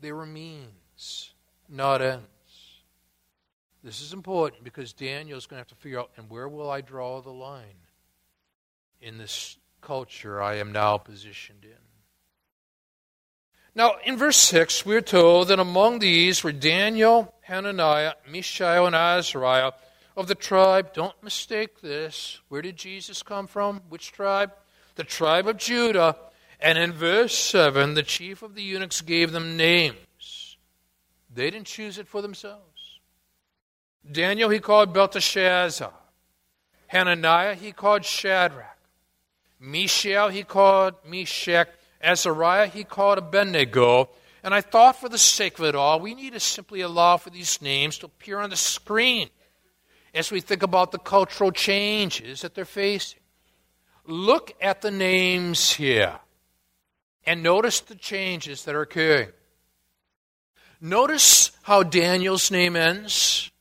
They 0.02 0.12
were 0.12 0.26
means, 0.26 1.34
not 1.68 2.02
ends. 2.02 2.26
This 3.84 4.02
is 4.02 4.14
important 4.14 4.64
because 4.64 4.94
Daniel's 4.94 5.46
going 5.46 5.58
to 5.58 5.62
have 5.62 5.68
to 5.68 5.76
figure 5.76 6.00
out, 6.00 6.12
and 6.18 6.30
where 6.30 6.50
will 6.50 6.70
I 6.70 6.82
draw 6.82 7.22
the 7.22 7.32
line 7.32 7.88
in 9.02 9.18
this 9.18 9.58
culture 9.82 10.42
I 10.42 10.56
am 10.56 10.72
now 10.72 10.98
positioned 10.98 11.64
in? 11.64 11.72
Now, 13.76 13.94
in 14.04 14.18
verse 14.18 14.38
6, 14.38 14.86
we're 14.86 15.00
told 15.00 15.48
that 15.50 15.60
among 15.60 16.00
these 16.00 16.44
were 16.44 16.52
Daniel, 16.52 17.34
Hananiah, 17.42 18.14
Mishael, 18.30 18.88
and 18.88 18.96
Azariah 18.96 19.72
of 20.18 20.28
the 20.28 20.36
tribe. 20.36 20.94
Don't 20.94 21.24
mistake 21.24 21.80
this. 21.80 22.42
Where 22.50 22.62
did 22.62 22.76
Jesus 22.76 23.24
come 23.24 23.48
from? 23.48 23.82
Which 23.88 24.12
tribe? 24.12 24.52
The 24.96 25.06
tribe 25.06 25.48
of 25.48 25.58
Judah. 25.58 26.18
And 26.60 26.78
in 26.78 26.92
verse 26.92 27.38
7, 27.38 27.94
the 27.94 28.04
chief 28.04 28.42
of 28.42 28.54
the 28.54 28.62
eunuchs 28.62 29.02
gave 29.02 29.32
them 29.32 29.56
names. 29.56 30.58
They 31.34 31.50
didn't 31.50 31.68
choose 31.68 31.98
it 31.98 32.08
for 32.08 32.22
themselves. 32.22 33.00
Daniel 34.10 34.50
he 34.50 34.60
called 34.60 34.94
Belteshazzar. 34.94 35.94
Hananiah 36.88 37.56
he 37.56 37.72
called 37.72 38.04
Shadrach. 38.04 38.78
Mishael 39.60 40.30
he 40.30 40.44
called 40.44 40.96
Meshach. 41.06 41.70
Azariah 42.02 42.68
he 42.68 42.84
called 42.84 43.20
Abednego. 43.20 44.10
And 44.44 44.54
I 44.54 44.62
thought 44.62 44.96
for 44.96 45.10
the 45.10 45.18
sake 45.18 45.60
of 45.60 45.66
it 45.66 45.76
all, 45.76 46.00
we 46.00 46.16
need 46.16 46.34
to 46.34 46.40
simply 46.40 46.82
allow 46.82 47.18
for 47.18 47.30
these 47.30 47.62
names 47.62 47.98
to 48.00 48.08
appear 48.08 48.40
on 48.40 48.50
the 48.50 48.56
screen 48.56 49.30
as 50.14 50.32
we 50.32 50.42
think 50.42 50.64
about 50.64 50.92
the 50.92 50.98
cultural 50.98 51.52
changes 51.52 52.42
that 52.42 52.56
they're 52.56 52.66
facing. 52.66 53.20
Look 54.06 54.54
at 54.62 54.82
the 54.82 54.92
names 54.92 55.72
here 55.74 56.20
and 57.26 57.44
notice 57.44 57.80
the 57.80 57.96
changes 57.96 58.66
that 58.66 58.76
are 58.76 58.82
occurring. 58.82 59.30
Notice 60.82 61.52
how 61.64 61.84
Daniel's 61.84 62.52
name 62.52 62.76
ends 62.76 63.52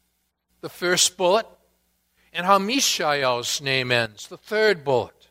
the 0.60 0.68
first 0.68 1.16
bullet, 1.16 1.46
and 2.32 2.44
how 2.44 2.58
Mishael's 2.58 3.60
name 3.60 3.92
ends, 3.92 4.28
the 4.28 4.36
third 4.36 4.84
bullet. 4.84 5.28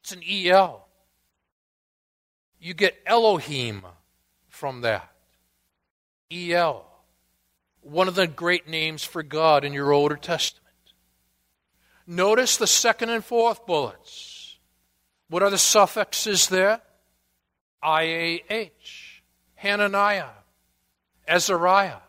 It's 0.00 0.12
an 0.12 0.22
EL. 0.28 0.86
You 2.60 2.74
get 2.74 3.00
Elohim 3.06 3.82
from 4.48 4.82
that. 4.82 5.10
EL. 6.30 6.84
One 7.80 8.08
of 8.08 8.14
the 8.14 8.26
great 8.26 8.68
names 8.68 9.04
for 9.04 9.22
God 9.22 9.64
in 9.64 9.72
your 9.72 9.92
Older 9.92 10.16
Testament. 10.16 10.66
Notice 12.06 12.56
the 12.56 12.66
second 12.66 13.10
and 13.10 13.24
fourth 13.24 13.66
bullets. 13.66 14.58
What 15.28 15.42
are 15.42 15.50
the 15.50 15.58
suffixes 15.58 16.48
there? 16.48 16.80
IAH. 17.82 19.20
Hananiah. 19.54 20.30
Azariah. 21.26 22.00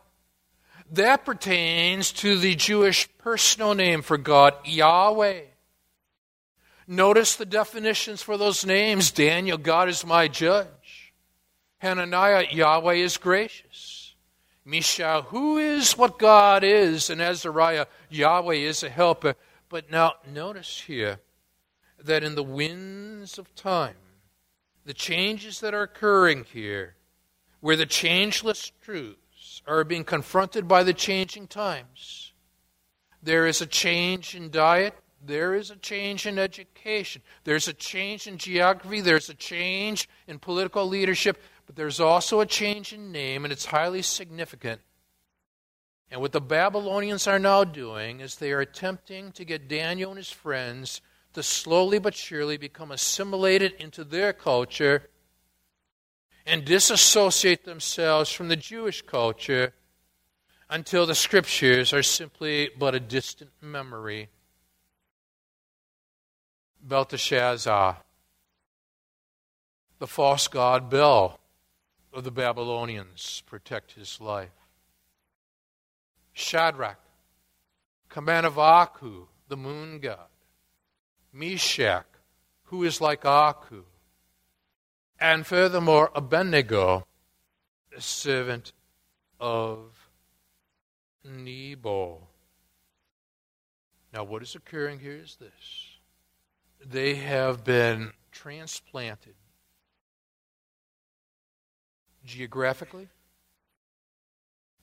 That 0.91 1.25
pertains 1.25 2.11
to 2.13 2.37
the 2.37 2.55
Jewish 2.55 3.07
personal 3.19 3.75
name 3.75 4.01
for 4.01 4.17
God, 4.17 4.55
Yahweh. 4.65 5.41
Notice 6.87 7.35
the 7.35 7.45
definitions 7.45 8.23
for 8.23 8.37
those 8.37 8.65
names. 8.65 9.11
Daniel, 9.11 9.59
God 9.59 9.89
is 9.89 10.05
my 10.05 10.27
judge. 10.27 11.13
Hananiah, 11.77 12.47
Yahweh 12.51 12.95
is 12.95 13.17
gracious. 13.17 14.15
Mishael, 14.65 15.21
who 15.23 15.57
is 15.57 15.97
what 15.97 16.19
God 16.19 16.63
is? 16.63 17.09
And 17.09 17.21
Azariah, 17.21 17.85
Yahweh 18.09 18.55
is 18.55 18.83
a 18.83 18.89
helper. 18.89 19.35
But 19.69 19.91
now, 19.91 20.13
notice 20.31 20.81
here 20.81 21.19
that 22.03 22.23
in 22.23 22.35
the 22.35 22.43
winds 22.43 23.37
of 23.37 23.53
time, 23.55 23.95
the 24.85 24.93
changes 24.93 25.59
that 25.59 25.73
are 25.73 25.83
occurring 25.83 26.45
here, 26.51 26.95
where 27.59 27.75
the 27.75 27.85
changeless 27.85 28.71
truths 28.81 29.61
are 29.67 29.83
being 29.83 30.03
confronted 30.03 30.67
by 30.67 30.83
the 30.83 30.93
changing 30.93 31.47
times. 31.47 32.33
There 33.21 33.45
is 33.45 33.61
a 33.61 33.65
change 33.65 34.35
in 34.35 34.49
diet. 34.49 34.95
There 35.25 35.53
is 35.53 35.69
a 35.69 35.75
change 35.75 36.25
in 36.25 36.39
education. 36.39 37.21
There's 37.43 37.67
a 37.67 37.73
change 37.73 38.27
in 38.27 38.37
geography. 38.37 39.01
There's 39.01 39.29
a 39.29 39.33
change 39.33 40.07
in 40.27 40.39
political 40.39 40.87
leadership. 40.87 41.41
But 41.65 41.75
there's 41.75 41.99
also 41.99 42.39
a 42.39 42.45
change 42.45 42.93
in 42.93 43.11
name, 43.11 43.43
and 43.43 43.51
it's 43.51 43.65
highly 43.65 44.01
significant. 44.01 44.81
And 46.09 46.21
what 46.21 46.31
the 46.31 46.41
Babylonians 46.41 47.27
are 47.27 47.37
now 47.37 47.63
doing 47.63 48.21
is 48.21 48.35
they 48.35 48.51
are 48.51 48.61
attempting 48.61 49.31
to 49.33 49.45
get 49.45 49.67
Daniel 49.67 50.09
and 50.09 50.17
his 50.17 50.31
friends 50.31 51.01
to 51.33 51.43
slowly 51.43 51.99
but 51.99 52.15
surely 52.15 52.57
become 52.57 52.91
assimilated 52.91 53.73
into 53.79 54.03
their 54.03 54.33
culture 54.33 55.09
and 56.45 56.65
disassociate 56.65 57.65
themselves 57.65 58.31
from 58.31 58.47
the 58.47 58.55
Jewish 58.55 59.01
culture 59.03 59.73
until 60.69 61.05
the 61.05 61.15
scriptures 61.15 61.93
are 61.93 62.03
simply 62.03 62.69
but 62.77 62.95
a 62.95 62.99
distant 62.99 63.51
memory. 63.61 64.29
Belteshazzar, 66.81 67.97
the 69.99 70.07
false 70.07 70.47
god 70.47 70.89
Bel 70.89 71.39
of 72.13 72.23
the 72.23 72.31
Babylonians, 72.31 73.43
protect 73.45 73.91
his 73.91 74.19
life. 74.19 74.49
Shadrach, 76.33 76.99
command 78.07 78.45
of 78.45 78.57
Aku, 78.57 79.27
the 79.49 79.57
moon 79.57 79.99
god. 79.99 80.28
Meshach, 81.31 82.05
who 82.65 82.83
is 82.83 83.01
like 83.01 83.25
Aku. 83.25 83.83
And 85.19 85.45
furthermore, 85.45 86.11
Abednego, 86.15 87.05
a 87.95 88.01
servant 88.01 88.71
of 89.39 90.09
Nebo. 91.23 92.27
Now, 94.13 94.23
what 94.23 94.41
is 94.41 94.55
occurring 94.55 94.99
here 94.99 95.17
is 95.17 95.37
this 95.39 95.99
they 96.85 97.15
have 97.15 97.63
been 97.63 98.13
transplanted 98.31 99.35
geographically, 102.25 103.09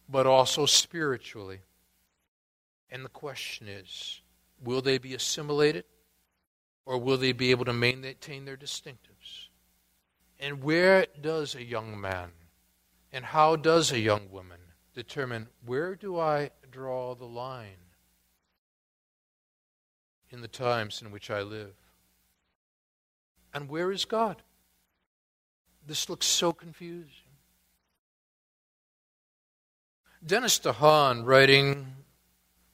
but 0.08 0.26
also 0.26 0.66
spiritually. 0.66 1.60
And 2.90 3.04
the 3.04 3.10
question 3.10 3.66
is 3.66 4.20
will 4.62 4.80
they 4.80 4.98
be 4.98 5.14
assimilated, 5.14 5.84
or 6.86 6.98
will 6.98 7.18
they 7.18 7.32
be 7.32 7.50
able 7.50 7.64
to 7.66 7.72
maintain 7.72 8.44
their 8.44 8.56
distinctives? 8.56 9.48
And 10.38 10.62
where 10.62 11.06
does 11.20 11.54
a 11.54 11.64
young 11.64 12.00
man 12.00 12.30
and 13.12 13.24
how 13.24 13.56
does 13.56 13.90
a 13.90 13.98
young 13.98 14.30
woman 14.30 14.60
determine 14.94 15.48
where 15.64 15.94
do 15.94 16.18
I 16.18 16.50
draw 16.70 17.14
the 17.14 17.26
line 17.26 17.76
in 20.30 20.40
the 20.40 20.48
times 20.48 21.02
in 21.02 21.10
which 21.10 21.30
I 21.30 21.42
live? 21.42 21.74
And 23.52 23.68
where 23.68 23.90
is 23.90 24.04
God? 24.04 24.42
This 25.86 26.08
looks 26.08 26.26
so 26.26 26.52
confusing. 26.52 27.10
Dennis 30.24 30.58
DeHaan, 30.58 31.24
writing 31.24 31.86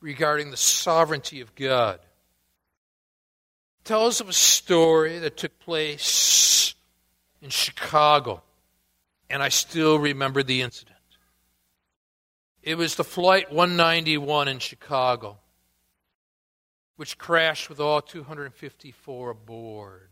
regarding 0.01 0.51
the 0.51 0.57
sovereignty 0.57 1.41
of 1.41 1.55
God, 1.55 2.01
tells 3.85 4.21
of 4.21 4.29
a 4.29 4.33
story 4.33 5.19
that 5.19 5.37
took 5.37 5.59
place 5.59 6.75
in 7.41 7.51
Chicago, 7.51 8.43
and 9.29 9.43
I 9.43 9.49
still 9.49 9.99
remember 9.99 10.43
the 10.43 10.63
incident. 10.63 10.97
It 12.63 12.77
was 12.77 12.95
the 12.95 13.05
Flight 13.05 13.51
191 13.53 14.47
in 14.47 14.61
Chicago, 14.61 15.39
which 16.97 17.19
crashed 17.19 17.69
with 17.69 17.81
all 17.81 18.01
254 18.01 19.31
aboard. 19.31 20.11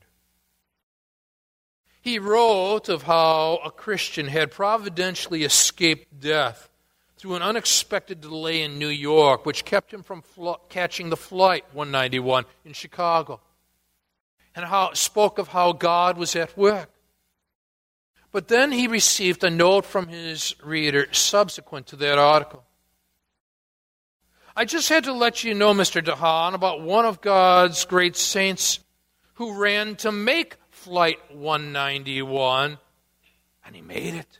He 2.03 2.19
wrote 2.19 2.89
of 2.89 3.05
how 3.05 3.61
a 3.65 3.71
Christian 3.71 4.27
had 4.27 4.51
providentially 4.51 5.45
escaped 5.45 6.19
death 6.19 6.71
through 7.17 7.35
an 7.35 7.43
unexpected 7.43 8.21
delay 8.21 8.63
in 8.63 8.79
New 8.79 8.89
York, 8.89 9.45
which 9.45 9.67
kept 9.67 9.93
him 9.93 10.03
from 10.03 10.23
fl- 10.23 10.55
catching 10.71 11.11
the 11.11 11.17
Flight 11.17 11.67
191 11.75 12.47
in 12.65 12.73
Chicago, 12.73 13.41
and 14.55 14.65
how 14.65 14.93
spoke 14.95 15.39
of 15.39 15.49
how 15.49 15.73
God 15.73 16.19
was 16.19 16.35
at 16.37 16.57
work. 16.57 16.91
But 18.33 18.49
then 18.49 18.73
he 18.73 18.87
received 18.87 19.43
a 19.43 19.51
note 19.51 19.85
from 19.85 20.09
his 20.09 20.55
reader 20.63 21.09
subsequent 21.13 21.89
to 21.89 21.97
that 21.97 22.19
article. 22.19 22.65
I 24.55 24.65
just 24.65 24.89
had 24.89 25.05
to 25.05 25.13
let 25.13 25.43
you 25.43 25.55
know, 25.55 25.73
Mr. 25.73 26.03
DeHaan, 26.03 26.55
about 26.55 26.83
one 26.83 27.05
of 27.05 27.21
God's 27.21 27.85
great 27.85 28.17
saints 28.17 28.81
who 29.35 29.59
ran 29.59 29.97
to 29.97 30.13
make 30.13 30.57
Flight 30.71 31.19
191, 31.35 32.79
and 33.65 33.75
he 33.77 33.83
made 33.83 34.15
it. 34.15 34.39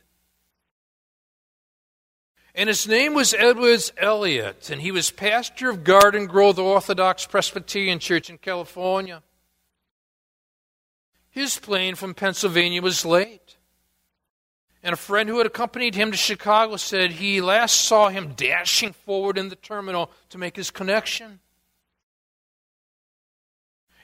And 2.53 2.67
his 2.67 2.87
name 2.87 3.13
was 3.13 3.33
Edwards 3.33 3.93
Elliot, 3.97 4.69
and 4.69 4.81
he 4.81 4.91
was 4.91 5.09
pastor 5.09 5.69
of 5.69 5.83
Garden 5.83 6.27
Grove 6.27 6.59
Orthodox 6.59 7.25
Presbyterian 7.25 7.99
Church 7.99 8.29
in 8.29 8.37
California. 8.37 9.23
His 11.31 11.57
plane 11.57 11.95
from 11.95 12.13
Pennsylvania 12.13 12.81
was 12.81 13.05
late. 13.05 13.57
And 14.83 14.93
a 14.93 14.97
friend 14.97 15.29
who 15.29 15.37
had 15.37 15.47
accompanied 15.47 15.95
him 15.95 16.11
to 16.11 16.17
Chicago 16.17 16.75
said 16.75 17.11
he 17.11 17.39
last 17.39 17.81
saw 17.81 18.09
him 18.09 18.33
dashing 18.35 18.93
forward 18.93 19.37
in 19.37 19.49
the 19.49 19.55
terminal 19.55 20.11
to 20.29 20.37
make 20.37 20.55
his 20.55 20.71
connection. 20.71 21.39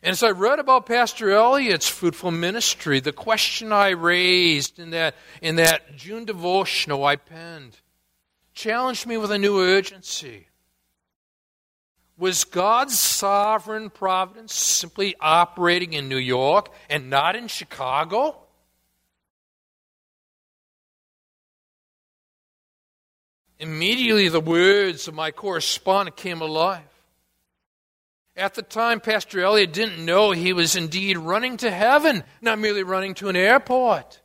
And 0.04 0.12
as 0.12 0.24
I 0.24 0.30
read 0.30 0.60
about 0.60 0.86
Pastor 0.86 1.32
Elliot's 1.32 1.88
fruitful 1.88 2.32
ministry, 2.32 3.00
the 3.00 3.12
question 3.12 3.72
I 3.72 3.90
raised 3.90 4.80
in 4.80 4.92
that, 4.92 5.16
in 5.42 5.56
that 5.56 5.96
June 5.96 6.26
devotional 6.26 7.04
I 7.04 7.16
penned 7.16 7.78
challenged 8.54 9.06
me 9.06 9.18
with 9.18 9.32
a 9.32 9.38
new 9.38 9.60
urgency. 9.60 10.48
Was 12.18 12.46
God's 12.46 12.98
sovereign 12.98 13.92
providence 13.92 14.56
simply 14.56 15.16
operating 15.22 15.94
in 15.94 16.10
New 16.10 16.18
York 16.18 16.70
and 16.90 17.12
not 17.12 17.36
in 17.36 17.48
Chicago? 17.48 18.36
Immediately, 23.60 24.30
the 24.30 24.40
words 24.40 25.08
of 25.08 25.14
my 25.14 25.32
correspondent 25.32 26.16
came 26.16 26.42
alive. 26.42 26.82
At 28.36 28.54
the 28.54 28.62
time, 28.62 29.00
Pastor 29.00 29.42
Elliot 29.42 29.74
didn't 29.74 30.04
know 30.04 30.32
he 30.32 30.54
was 30.54 30.76
indeed 30.76 31.18
running 31.18 31.58
to 31.58 31.72
heaven, 31.72 32.24
not 32.40 32.60
merely 32.60 32.84
running 32.84 33.16
to 33.16 33.30
an 33.30 33.36
airport. 33.36 34.22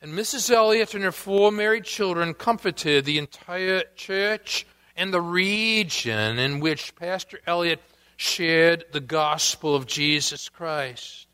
And 0.00 0.12
Mrs. 0.12 0.50
Elliot 0.50 0.94
and 0.94 1.04
her 1.04 1.12
four 1.12 1.50
married 1.50 1.84
children 1.84 2.34
comforted 2.34 3.04
the 3.04 3.18
entire 3.18 3.84
church 3.94 4.66
and 4.96 5.12
the 5.12 5.20
region 5.20 6.38
in 6.38 6.60
which 6.60 6.96
Pastor 6.96 7.38
Elliot 7.46 7.80
shared 8.16 8.84
the 8.92 9.00
gospel 9.00 9.74
of 9.74 9.86
Jesus 9.86 10.48
Christ. 10.48 11.26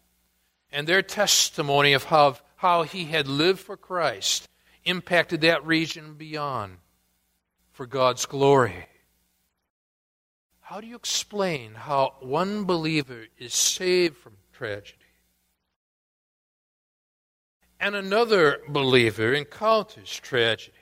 And 0.73 0.87
their 0.87 1.03
testimony 1.03 1.93
of 1.93 2.05
how, 2.05 2.39
how 2.57 2.83
he 2.83 3.05
had 3.05 3.29
lived 3.29 3.61
for 3.61 3.77
Christ 3.77 4.49
impacted 4.85 5.43
that 5.43 5.65
region 5.65 6.15
beyond 6.15 6.79
for 7.73 7.87
God's 7.87 8.27
glory. 8.27 8.87
How 10.61 10.81
do 10.81 10.87
you 10.87 10.97
explain 10.97 11.75
how 11.75 12.15
one 12.21 12.65
believer 12.65 13.27
is 13.39 13.55
saved 13.55 14.17
from 14.17 14.33
tragedy 14.53 14.99
and 17.79 17.95
another 17.95 18.61
believer 18.69 19.35
encounters 19.35 20.19
tragedy? 20.21 20.73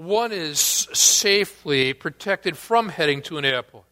One 0.00 0.32
is 0.32 0.58
safely 0.58 1.92
protected 1.92 2.56
from 2.56 2.88
heading 2.88 3.20
to 3.24 3.36
an 3.36 3.44
airport. 3.44 3.84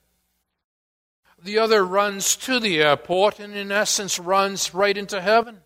The 1.39 1.59
other 1.59 1.85
runs 1.85 2.35
to 2.37 2.59
the 2.59 2.81
airport 2.81 3.39
and, 3.39 3.55
in 3.55 3.71
essence, 3.71 4.19
runs 4.19 4.73
right 4.73 4.97
into 4.97 5.21
heaven. 5.21 5.59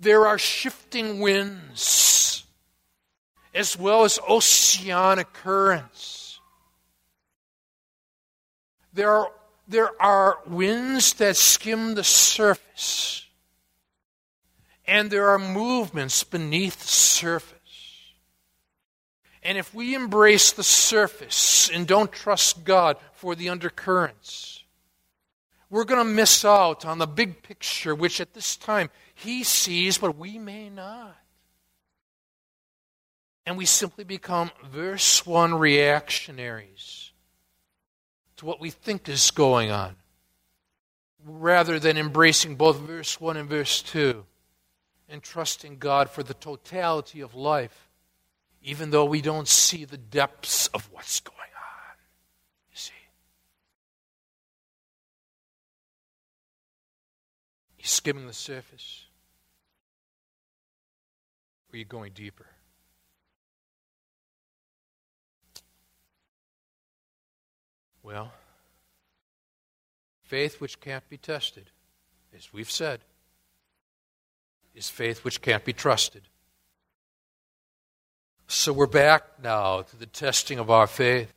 There 0.00 0.26
are 0.26 0.38
shifting 0.38 1.20
winds 1.20 2.44
as 3.54 3.78
well 3.78 4.04
as 4.04 4.18
oceanic 4.26 5.34
currents. 5.34 6.40
There 8.94 9.10
are, 9.10 9.32
there 9.68 10.02
are 10.02 10.38
winds 10.46 11.12
that 11.14 11.36
skim 11.36 11.94
the 11.94 12.04
surface, 12.04 13.26
and 14.86 15.10
there 15.10 15.28
are 15.30 15.38
movements 15.38 16.24
beneath 16.24 16.80
the 16.80 16.88
surface. 16.88 17.58
And 19.42 19.58
if 19.58 19.74
we 19.74 19.94
embrace 19.94 20.52
the 20.52 20.62
surface 20.62 21.68
and 21.68 21.86
don't 21.86 22.12
trust 22.12 22.64
God 22.64 22.96
for 23.12 23.34
the 23.34 23.48
undercurrents, 23.48 24.62
we're 25.68 25.84
going 25.84 26.06
to 26.06 26.12
miss 26.12 26.44
out 26.44 26.84
on 26.84 26.98
the 26.98 27.06
big 27.06 27.42
picture, 27.42 27.94
which 27.94 28.20
at 28.20 28.34
this 28.34 28.56
time 28.56 28.90
He 29.14 29.42
sees, 29.42 29.98
but 29.98 30.16
we 30.16 30.38
may 30.38 30.68
not 30.68 31.16
and 33.46 33.56
we 33.56 33.66
simply 33.66 34.04
become 34.04 34.50
verse 34.70 35.26
1 35.26 35.54
reactionaries 35.54 37.12
to 38.36 38.46
what 38.46 38.60
we 38.60 38.70
think 38.70 39.08
is 39.08 39.30
going 39.30 39.70
on 39.70 39.96
rather 41.24 41.78
than 41.78 41.96
embracing 41.96 42.56
both 42.56 42.78
verse 42.78 43.20
1 43.20 43.36
and 43.36 43.48
verse 43.48 43.82
2 43.82 44.24
and 45.12 45.22
trusting 45.22 45.76
God 45.76 46.08
for 46.08 46.22
the 46.22 46.32
totality 46.32 47.20
of 47.20 47.34
life, 47.34 47.90
even 48.62 48.90
though 48.90 49.04
we 49.04 49.20
don't 49.20 49.46
see 49.46 49.84
the 49.84 49.98
depths 49.98 50.68
of 50.68 50.90
what's 50.90 51.20
going 51.20 51.36
on. 51.38 51.96
You 52.70 52.76
see? 52.76 52.92
You're 57.78 57.84
skimming 57.84 58.26
the 58.26 58.32
surface? 58.32 59.04
Or 61.68 61.76
are 61.76 61.78
you 61.78 61.84
going 61.84 62.12
deeper? 62.14 62.46
Well, 68.02 68.32
faith 70.22 70.58
which 70.58 70.80
can't 70.80 71.06
be 71.10 71.18
tested, 71.18 71.70
as 72.34 72.50
we've 72.50 72.70
said, 72.70 73.00
is 74.74 74.88
faith 74.88 75.24
which 75.24 75.40
can't 75.40 75.64
be 75.64 75.72
trusted. 75.72 76.22
So 78.46 78.72
we're 78.72 78.86
back 78.86 79.42
now 79.42 79.82
to 79.82 79.96
the 79.96 80.06
testing 80.06 80.58
of 80.58 80.70
our 80.70 80.86
faith. 80.86 81.32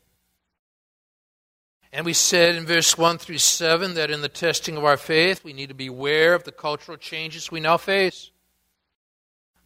And 1.93 2.05
we 2.05 2.13
said 2.13 2.55
in 2.55 2.65
verse 2.65 2.97
1 2.97 3.19
through 3.19 3.37
7 3.37 3.93
that 3.93 4.11
in 4.11 4.21
the 4.21 4.27
testing 4.27 4.75
of 4.75 4.83
our 4.83 4.97
faith, 4.97 5.43
we 5.43 5.53
need 5.53 5.69
to 5.69 5.75
be 5.75 5.87
aware 5.87 6.33
of 6.33 6.43
the 6.43 6.51
cultural 6.51 6.97
changes 6.97 7.49
we 7.49 7.61
now 7.61 7.77
face. 7.77 8.31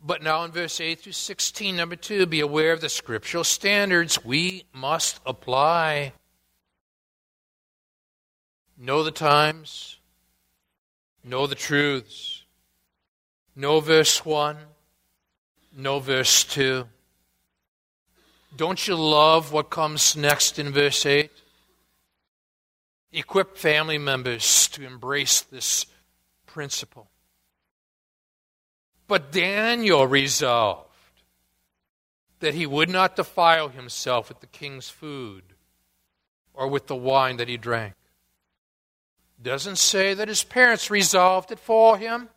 But 0.04 0.22
now 0.22 0.44
in 0.44 0.52
verse 0.52 0.80
8 0.80 1.00
through 1.00 1.14
16, 1.14 1.76
number 1.76 1.96
2, 1.96 2.28
be 2.28 2.40
aware 2.40 2.72
of 2.72 2.82
the 2.82 2.90
scriptural 2.90 3.44
standards 3.44 4.24
we 4.24 4.64
must 4.74 5.20
apply. 5.26 6.14
Know 8.78 9.04
the 9.04 9.12
times, 9.12 9.98
know 11.24 11.48
the 11.48 11.56
truths. 11.56 12.39
Know 13.60 13.82
verse 13.82 14.24
1, 14.24 14.56
no 15.76 16.00
verse 16.00 16.46
2. 16.46 16.88
Don't 18.56 18.88
you 18.88 18.96
love 18.96 19.52
what 19.52 19.70
comes 19.70 20.16
next 20.16 20.60
in 20.60 20.72
verse 20.72 21.06
8? 21.06 21.30
Equip 23.12 23.58
family 23.58 23.98
members 23.98 24.70
to 24.70 24.86
embrace 24.86 25.42
this 25.42 25.86
principle. 26.46 27.10
But 29.10 29.34
Daniel 29.34 30.08
resolved 30.08 30.88
that 32.40 32.54
he 32.54 32.66
would 32.66 32.90
not 32.90 33.18
defile 33.18 33.68
himself 33.68 34.30
with 34.30 34.40
the 34.40 34.48
king's 34.48 34.90
food 34.90 35.44
or 36.54 36.70
with 36.70 36.88
the 36.88 36.96
wine 36.96 37.36
that 37.36 37.50
he 37.50 37.58
drank 37.58 37.96
doesn't 39.42 39.78
say 39.78 40.14
that 40.14 40.30
his 40.30 40.46
parents 40.46 40.90
resolved 40.90 41.52
it 41.52 41.60
for 41.60 41.98
him. 41.98 42.30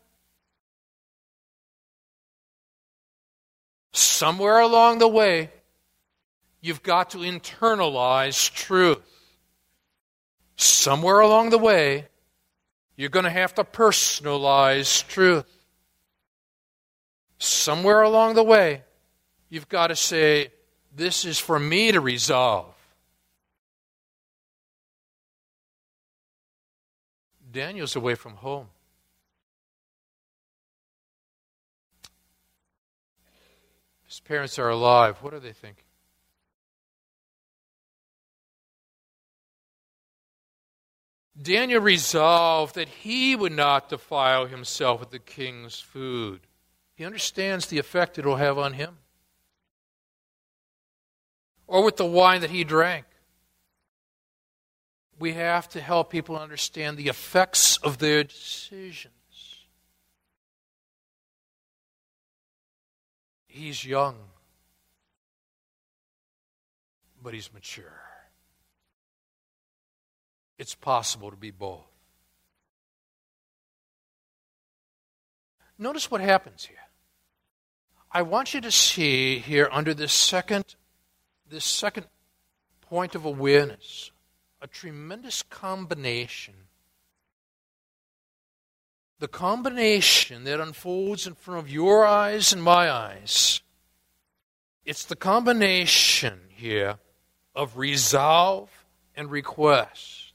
Somewhere 3.93 4.61
along 4.61 4.99
the 4.99 5.09
way, 5.09 5.51
you've 6.61 6.83
got 6.83 7.11
to 7.11 7.19
internalize 7.19 8.53
truth. 8.53 9.01
Somewhere 10.57 11.21
along 11.21 11.51
the 11.51 11.59
way, 11.59 12.07
you're 12.97 13.11
going 13.11 13.25
to 13.25 13.31
have 13.31 13.55
to 13.55 13.65
personalize 13.65 15.07
truth. 15.07 15.45
Somewhere 17.39 18.03
along 18.03 18.35
the 18.35 18.45
way, 18.45 18.83
you've 19.49 19.69
got 19.69 19.89
to 19.89 19.97
say, 19.97 20.53
This 20.95 21.25
is 21.25 21.39
for 21.39 21.59
me 21.59 21.93
to 21.93 22.01
resolve. 22.01 22.75
Daniel's 27.51 27.97
away 27.97 28.15
from 28.15 28.37
home. 28.37 28.69
His 34.13 34.21
parents 34.21 34.59
are 34.59 34.69
alive. 34.69 35.17
What 35.23 35.33
are 35.33 35.41
they 35.41 35.55
thinking? 35.55 35.87
Daniel 41.41 41.81
resolved 41.81 42.75
that 42.75 42.91
he 42.91 43.35
would 43.35 43.53
not 43.53 43.89
defile 43.89 44.45
himself 44.45 45.01
with 45.01 45.13
the 45.13 45.19
king's 45.19 45.81
food. 45.81 46.41
He 46.95 47.07
understands 47.07 47.69
the 47.69 47.79
effect 47.79 48.19
it 48.19 48.27
will 48.27 48.37
have 48.37 48.59
on 48.59 48.75
him. 48.75 48.99
Or 51.67 51.83
with 51.83 51.97
the 51.97 52.05
wine 52.05 52.43
that 52.43 52.51
he 52.51 52.65
drank 52.65 53.07
we 55.19 55.33
have 55.33 55.69
to 55.69 55.81
help 55.81 56.11
people 56.11 56.37
understand 56.37 56.97
the 56.99 57.09
effects 57.09 57.77
of 57.79 57.99
their 57.99 58.25
decisions. 58.25 59.15
He's 63.55 63.85
young, 63.85 64.17
but 67.23 67.35
he's 67.35 67.53
mature. 67.53 68.03
it's 70.63 70.77
possible 70.77 71.29
to 71.29 71.37
be 71.37 71.51
both. 71.51 71.85
Notice 75.77 76.09
what 76.09 76.21
happens 76.21 76.65
here. 76.65 76.77
I 78.13 78.23
want 78.23 78.55
you 78.55 78.61
to 78.61 78.71
see 78.71 79.41
here 79.41 79.69
under 79.73 79.93
this 79.93 80.13
second, 80.13 80.77
this 81.51 81.65
second 81.65 82.07
point 82.81 83.17
of 83.17 83.25
awareness 83.25 84.13
a 84.61 84.69
tremendous 84.69 85.43
combination. 85.43 86.55
The 89.23 89.29
combination 89.29 90.43
that 90.43 90.59
unfolds 90.59 91.29
in 91.29 91.35
front 91.35 91.61
of 91.61 91.71
your 91.71 92.05
eyes 92.05 92.53
and 92.53 92.61
my 92.61 92.91
eyes. 92.91 93.61
It's 94.85 95.05
the 95.05 95.15
combination 95.15 96.41
here 96.49 96.99
of 97.55 97.79
resolve 97.79 98.69
and 99.15 99.31
request. 99.31 100.33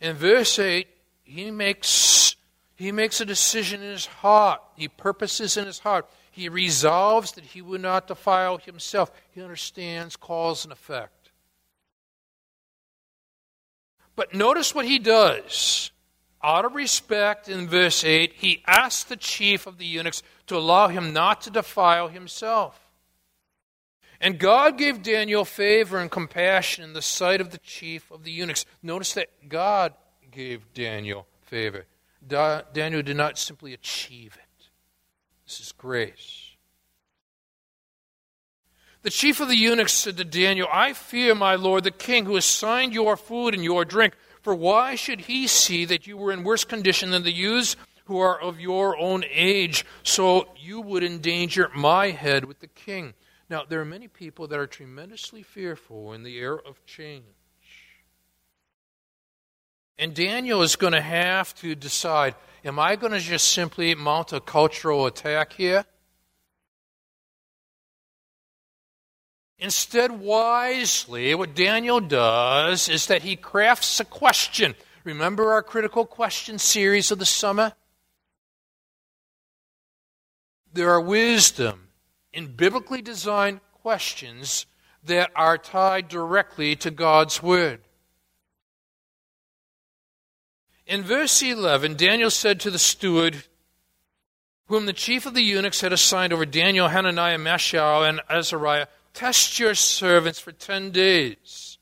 In 0.00 0.16
verse 0.16 0.58
8, 0.58 0.88
he 1.22 1.50
makes, 1.50 2.34
he 2.76 2.92
makes 2.92 3.20
a 3.20 3.26
decision 3.26 3.82
in 3.82 3.90
his 3.90 4.06
heart. 4.06 4.62
He 4.74 4.88
purposes 4.88 5.58
in 5.58 5.66
his 5.66 5.80
heart. 5.80 6.08
He 6.30 6.48
resolves 6.48 7.32
that 7.32 7.44
he 7.44 7.60
will 7.60 7.78
not 7.78 8.06
defile 8.06 8.56
himself. 8.56 9.12
He 9.32 9.42
understands 9.42 10.16
cause 10.16 10.64
and 10.64 10.72
effect. 10.72 11.30
But 14.16 14.32
notice 14.32 14.74
what 14.74 14.86
he 14.86 14.98
does. 14.98 15.90
Out 16.42 16.64
of 16.64 16.74
respect, 16.74 17.48
in 17.48 17.68
verse 17.68 18.04
8, 18.04 18.34
he 18.34 18.62
asked 18.66 19.08
the 19.08 19.16
chief 19.16 19.66
of 19.66 19.78
the 19.78 19.86
eunuchs 19.86 20.22
to 20.46 20.56
allow 20.56 20.88
him 20.88 21.12
not 21.12 21.40
to 21.42 21.50
defile 21.50 22.08
himself. 22.08 22.88
And 24.20 24.38
God 24.38 24.78
gave 24.78 25.02
Daniel 25.02 25.44
favor 25.44 25.98
and 25.98 26.10
compassion 26.10 26.84
in 26.84 26.92
the 26.92 27.02
sight 27.02 27.40
of 27.40 27.50
the 27.50 27.58
chief 27.58 28.10
of 28.10 28.24
the 28.24 28.32
eunuchs. 28.32 28.64
Notice 28.82 29.14
that 29.14 29.48
God 29.48 29.94
gave 30.30 30.72
Daniel 30.74 31.26
favor. 31.42 31.86
Da- 32.26 32.62
Daniel 32.72 33.02
did 33.02 33.16
not 33.16 33.38
simply 33.38 33.72
achieve 33.72 34.36
it. 34.36 34.68
This 35.46 35.60
is 35.60 35.72
grace. 35.72 36.56
The 39.02 39.10
chief 39.10 39.40
of 39.40 39.48
the 39.48 39.56
eunuchs 39.56 39.92
said 39.92 40.16
to 40.16 40.24
Daniel, 40.24 40.68
I 40.70 40.92
fear 40.92 41.34
my 41.34 41.54
lord 41.54 41.84
the 41.84 41.90
king, 41.92 42.24
who 42.26 42.36
assigned 42.36 42.92
your 42.92 43.16
food 43.16 43.54
and 43.54 43.62
your 43.62 43.84
drink. 43.84 44.14
For 44.48 44.54
why 44.54 44.94
should 44.94 45.20
he 45.20 45.46
see 45.46 45.84
that 45.84 46.06
you 46.06 46.16
were 46.16 46.32
in 46.32 46.42
worse 46.42 46.64
condition 46.64 47.10
than 47.10 47.22
the 47.22 47.30
youths 47.30 47.76
who 48.06 48.18
are 48.18 48.40
of 48.40 48.58
your 48.58 48.96
own 48.96 49.22
age, 49.30 49.84
so 50.02 50.48
you 50.56 50.80
would 50.80 51.04
endanger 51.04 51.70
my 51.76 52.12
head 52.12 52.46
with 52.46 52.60
the 52.60 52.66
king? 52.66 53.12
Now, 53.50 53.64
there 53.68 53.78
are 53.78 53.84
many 53.84 54.08
people 54.08 54.46
that 54.46 54.58
are 54.58 54.66
tremendously 54.66 55.42
fearful 55.42 56.14
in 56.14 56.22
the 56.22 56.38
era 56.38 56.60
of 56.64 56.82
change. 56.86 57.26
And 59.98 60.14
Daniel 60.14 60.62
is 60.62 60.76
going 60.76 60.94
to 60.94 61.02
have 61.02 61.54
to 61.56 61.74
decide 61.74 62.34
am 62.64 62.78
I 62.78 62.96
going 62.96 63.12
to 63.12 63.20
just 63.20 63.52
simply 63.52 63.94
mount 63.94 64.32
a 64.32 64.40
cultural 64.40 65.04
attack 65.04 65.52
here? 65.52 65.84
Instead, 69.58 70.12
wisely, 70.12 71.34
what 71.34 71.54
Daniel 71.54 72.00
does 72.00 72.88
is 72.88 73.06
that 73.06 73.22
he 73.22 73.34
crafts 73.34 73.98
a 73.98 74.04
question. 74.04 74.74
Remember 75.02 75.52
our 75.52 75.62
critical 75.62 76.06
question 76.06 76.58
series 76.58 77.10
of 77.10 77.18
the 77.18 77.26
summer? 77.26 77.72
There 80.72 80.90
are 80.90 81.00
wisdom 81.00 81.88
in 82.32 82.54
biblically 82.54 83.02
designed 83.02 83.60
questions 83.82 84.66
that 85.02 85.30
are 85.34 85.58
tied 85.58 86.08
directly 86.08 86.76
to 86.76 86.90
God's 86.90 87.42
Word. 87.42 87.80
In 90.86 91.02
verse 91.02 91.42
11, 91.42 91.96
Daniel 91.96 92.30
said 92.30 92.60
to 92.60 92.70
the 92.70 92.78
steward, 92.78 93.44
whom 94.66 94.86
the 94.86 94.92
chief 94.92 95.26
of 95.26 95.34
the 95.34 95.42
eunuchs 95.42 95.80
had 95.80 95.92
assigned 95.92 96.32
over 96.32 96.46
Daniel, 96.46 96.88
Hananiah, 96.88 97.38
Mishael, 97.38 98.04
and 98.04 98.20
Azariah, 98.28 98.86
Test 99.14 99.58
your 99.58 99.74
servants 99.74 100.38
for 100.38 100.52
ten 100.52 100.90
days. 100.90 101.78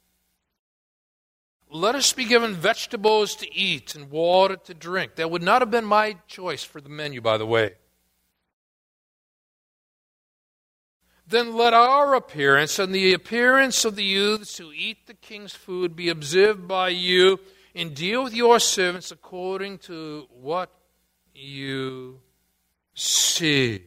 Let 1.71 1.95
us 1.95 2.13
be 2.13 2.25
given 2.25 2.55
vegetables 2.55 3.35
to 3.37 3.55
eat 3.55 3.95
and 3.95 4.11
water 4.11 4.57
to 4.57 4.75
drink. 4.75 5.17
That 5.17 5.31
would 5.31 5.43
not 5.43 5.63
have 5.63 5.71
been 5.71 5.85
my 5.85 6.17
choice 6.27 6.63
for 6.63 6.81
the 6.81 6.89
menu, 6.89 7.21
by 7.21 7.37
the 7.39 7.47
way. 7.47 7.73
Then 11.29 11.57
let 11.57 11.75
our 11.75 12.15
appearance 12.15 12.79
and 12.79 12.95
the 12.95 13.13
appearance 13.13 13.85
of 13.85 13.97
the 13.97 14.05
youths 14.05 14.59
who 14.59 14.71
eat 14.73 15.07
the 15.07 15.15
king's 15.15 15.53
food 15.53 15.97
be 15.97 16.09
observed 16.09 16.69
by 16.69 16.91
you, 16.91 17.41
and 17.75 17.95
deal 17.95 18.23
with 18.25 18.33
your 18.33 18.61
servants 18.61 19.11
according 19.11 19.79
to 19.79 20.29
what 20.31 20.71
you 21.35 22.21
see. 22.95 23.83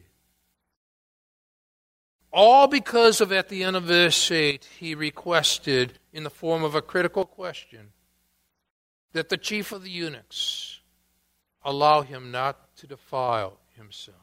All 2.32 2.68
because 2.68 3.20
of, 3.20 3.32
at 3.32 3.48
the 3.48 3.64
end 3.64 3.76
of 3.76 3.84
verse 3.84 4.30
8, 4.30 4.66
he 4.78 4.94
requested, 4.94 5.98
in 6.12 6.22
the 6.22 6.30
form 6.30 6.62
of 6.62 6.74
a 6.74 6.82
critical 6.82 7.24
question, 7.24 7.92
that 9.12 9.28
the 9.28 9.36
chief 9.36 9.72
of 9.72 9.82
the 9.82 9.90
eunuchs 9.90 10.80
allow 11.64 12.02
him 12.02 12.30
not 12.30 12.76
to 12.76 12.86
defile 12.86 13.58
himself. 13.76 14.16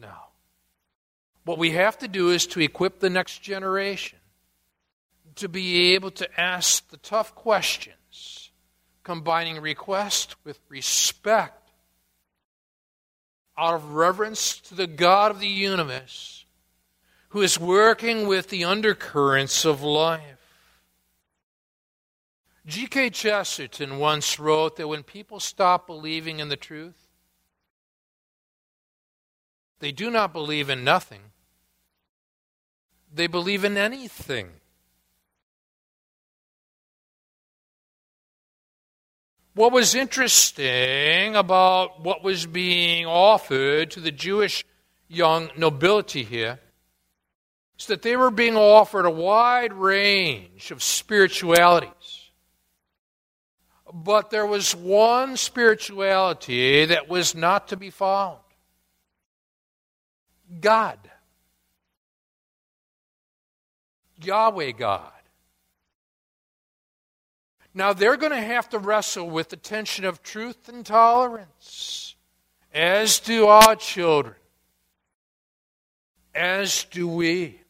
Now, 0.00 0.28
what 1.44 1.58
we 1.58 1.72
have 1.72 1.98
to 1.98 2.08
do 2.08 2.30
is 2.30 2.46
to 2.48 2.60
equip 2.60 3.00
the 3.00 3.10
next 3.10 3.42
generation 3.42 4.18
to 5.36 5.48
be 5.48 5.94
able 5.94 6.10
to 6.12 6.40
ask 6.40 6.88
the 6.90 6.96
tough 6.96 7.34
questions, 7.34 8.50
combining 9.02 9.60
request 9.60 10.36
with 10.44 10.60
respect 10.68 11.67
out 13.58 13.74
of 13.74 13.94
reverence 13.94 14.58
to 14.60 14.74
the 14.74 14.86
God 14.86 15.30
of 15.32 15.40
the 15.40 15.48
universe 15.48 16.46
who 17.30 17.42
is 17.42 17.58
working 17.58 18.26
with 18.26 18.48
the 18.48 18.64
undercurrents 18.64 19.64
of 19.64 19.82
life. 19.82 20.22
G.K. 22.66 23.10
Chesterton 23.10 23.98
once 23.98 24.38
wrote 24.38 24.76
that 24.76 24.88
when 24.88 25.02
people 25.02 25.40
stop 25.40 25.86
believing 25.86 26.38
in 26.38 26.48
the 26.48 26.56
truth, 26.56 27.08
they 29.80 29.92
do 29.92 30.10
not 30.10 30.32
believe 30.32 30.68
in 30.70 30.84
nothing, 30.84 31.22
they 33.12 33.26
believe 33.26 33.64
in 33.64 33.76
anything. 33.76 34.50
What 39.58 39.72
was 39.72 39.96
interesting 39.96 41.34
about 41.34 42.00
what 42.00 42.22
was 42.22 42.46
being 42.46 43.06
offered 43.06 43.90
to 43.90 43.98
the 43.98 44.12
Jewish 44.12 44.64
young 45.08 45.50
nobility 45.56 46.22
here 46.22 46.60
is 47.76 47.86
that 47.86 48.02
they 48.02 48.16
were 48.16 48.30
being 48.30 48.56
offered 48.56 49.04
a 49.04 49.10
wide 49.10 49.72
range 49.72 50.70
of 50.70 50.80
spiritualities. 50.80 52.30
But 53.92 54.30
there 54.30 54.46
was 54.46 54.76
one 54.76 55.36
spirituality 55.36 56.84
that 56.84 57.08
was 57.08 57.34
not 57.34 57.66
to 57.66 57.76
be 57.76 57.90
found 57.90 58.38
God. 60.60 61.00
Yahweh 64.22 64.70
God. 64.70 65.17
Now 67.78 67.92
they're 67.92 68.16
going 68.16 68.32
to 68.32 68.40
have 68.40 68.68
to 68.70 68.78
wrestle 68.80 69.30
with 69.30 69.50
the 69.50 69.56
tension 69.56 70.04
of 70.04 70.20
truth 70.20 70.68
and 70.68 70.84
tolerance, 70.84 72.16
as 72.74 73.20
do 73.20 73.46
our 73.46 73.76
children, 73.76 74.34
as 76.34 76.82
do 76.90 77.06
we. 77.06 77.60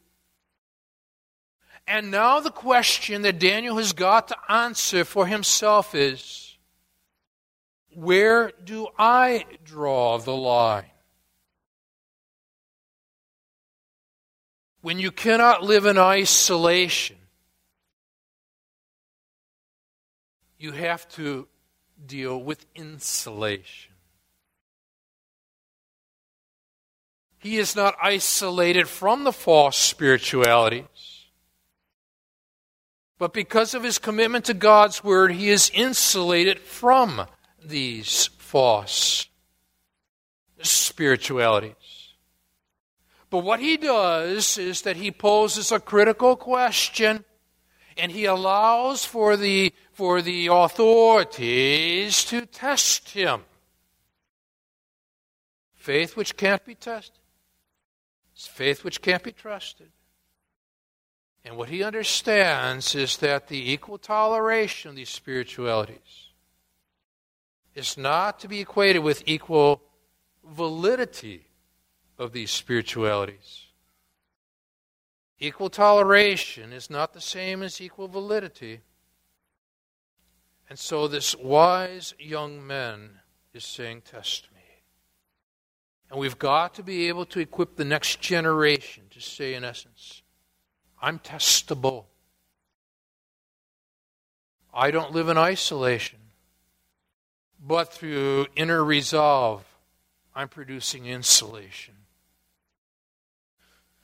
And 1.87 2.09
now 2.09 2.39
the 2.39 2.49
question 2.49 3.21
that 3.21 3.37
Daniel 3.37 3.77
has 3.77 3.93
got 3.93 4.29
to 4.29 4.37
answer 4.49 5.05
for 5.05 5.27
himself 5.27 5.93
is 5.93 6.57
where 7.93 8.51
do 8.63 8.87
I 8.97 9.45
draw 9.63 10.17
the 10.17 10.35
line? 10.35 10.89
When 14.81 14.97
you 14.97 15.11
cannot 15.11 15.63
live 15.63 15.85
in 15.85 15.99
isolation, 15.99 17.18
you 20.59 20.73
have 20.73 21.07
to 21.09 21.47
deal 22.05 22.37
with 22.37 22.65
insulation. 22.75 23.93
He 27.39 27.57
is 27.57 27.75
not 27.75 27.95
isolated 28.01 28.89
from 28.89 29.23
the 29.23 29.31
false 29.31 29.77
spiritualities. 29.77 31.29
But 33.17 33.33
because 33.33 33.73
of 33.73 33.83
his 33.83 33.97
commitment 33.97 34.45
to 34.45 34.53
God's 34.53 35.03
word, 35.03 35.31
he 35.31 35.49
is 35.49 35.71
insulated 35.73 36.59
from 36.59 37.25
these 37.63 38.27
false 38.37 39.27
spiritualities. 40.61 41.73
But 43.29 43.39
what 43.39 43.59
he 43.59 43.77
does 43.77 44.57
is 44.57 44.81
that 44.81 44.97
he 44.97 45.11
poses 45.11 45.71
a 45.71 45.79
critical 45.79 46.35
question 46.35 47.23
And 47.99 48.11
he 48.11 48.25
allows 48.25 49.03
for 49.03 49.35
the, 49.35 49.73
for 49.99 50.21
the 50.21 50.47
authorities 50.47 52.23
to 52.23 52.45
test 52.45 53.09
him. 53.09 53.41
Faith 55.75 56.15
which 56.15 56.37
can't 56.37 56.63
be 56.63 56.73
tested. 56.73 57.19
It's 58.33 58.47
faith 58.47 58.85
which 58.85 59.01
can't 59.01 59.21
be 59.21 59.33
trusted. 59.33 59.89
And 61.43 61.57
what 61.57 61.67
he 61.67 61.83
understands 61.83 62.95
is 62.95 63.17
that 63.17 63.49
the 63.49 63.73
equal 63.73 63.97
toleration 63.97 64.91
of 64.91 64.95
these 64.95 65.09
spiritualities 65.09 66.29
is 67.75 67.97
not 67.97 68.39
to 68.39 68.47
be 68.47 68.61
equated 68.61 69.03
with 69.03 69.21
equal 69.25 69.81
validity 70.45 71.47
of 72.17 72.31
these 72.31 72.51
spiritualities. 72.51 73.65
Equal 75.39 75.69
toleration 75.69 76.71
is 76.71 76.89
not 76.89 77.11
the 77.11 77.19
same 77.19 77.61
as 77.61 77.81
equal 77.81 78.07
validity. 78.07 78.79
And 80.69 80.77
so 80.77 81.07
this 81.07 81.35
wise 81.35 82.13
young 82.19 82.65
man 82.65 83.19
is 83.53 83.65
saying, 83.65 84.03
Test 84.05 84.47
me. 84.53 84.61
And 86.11 86.19
we've 86.19 86.39
got 86.39 86.75
to 86.75 86.83
be 86.83 87.07
able 87.07 87.25
to 87.25 87.39
equip 87.39 87.75
the 87.75 87.85
next 87.85 88.21
generation 88.21 89.03
to 89.11 89.21
say, 89.21 89.53
in 89.53 89.63
essence, 89.63 90.21
I'm 91.01 91.19
testable. 91.19 92.05
I 94.73 94.91
don't 94.91 95.11
live 95.11 95.29
in 95.29 95.37
isolation, 95.37 96.19
but 97.59 97.91
through 97.91 98.47
inner 98.55 98.83
resolve, 98.83 99.65
I'm 100.35 100.47
producing 100.47 101.05
insulation. 101.05 101.95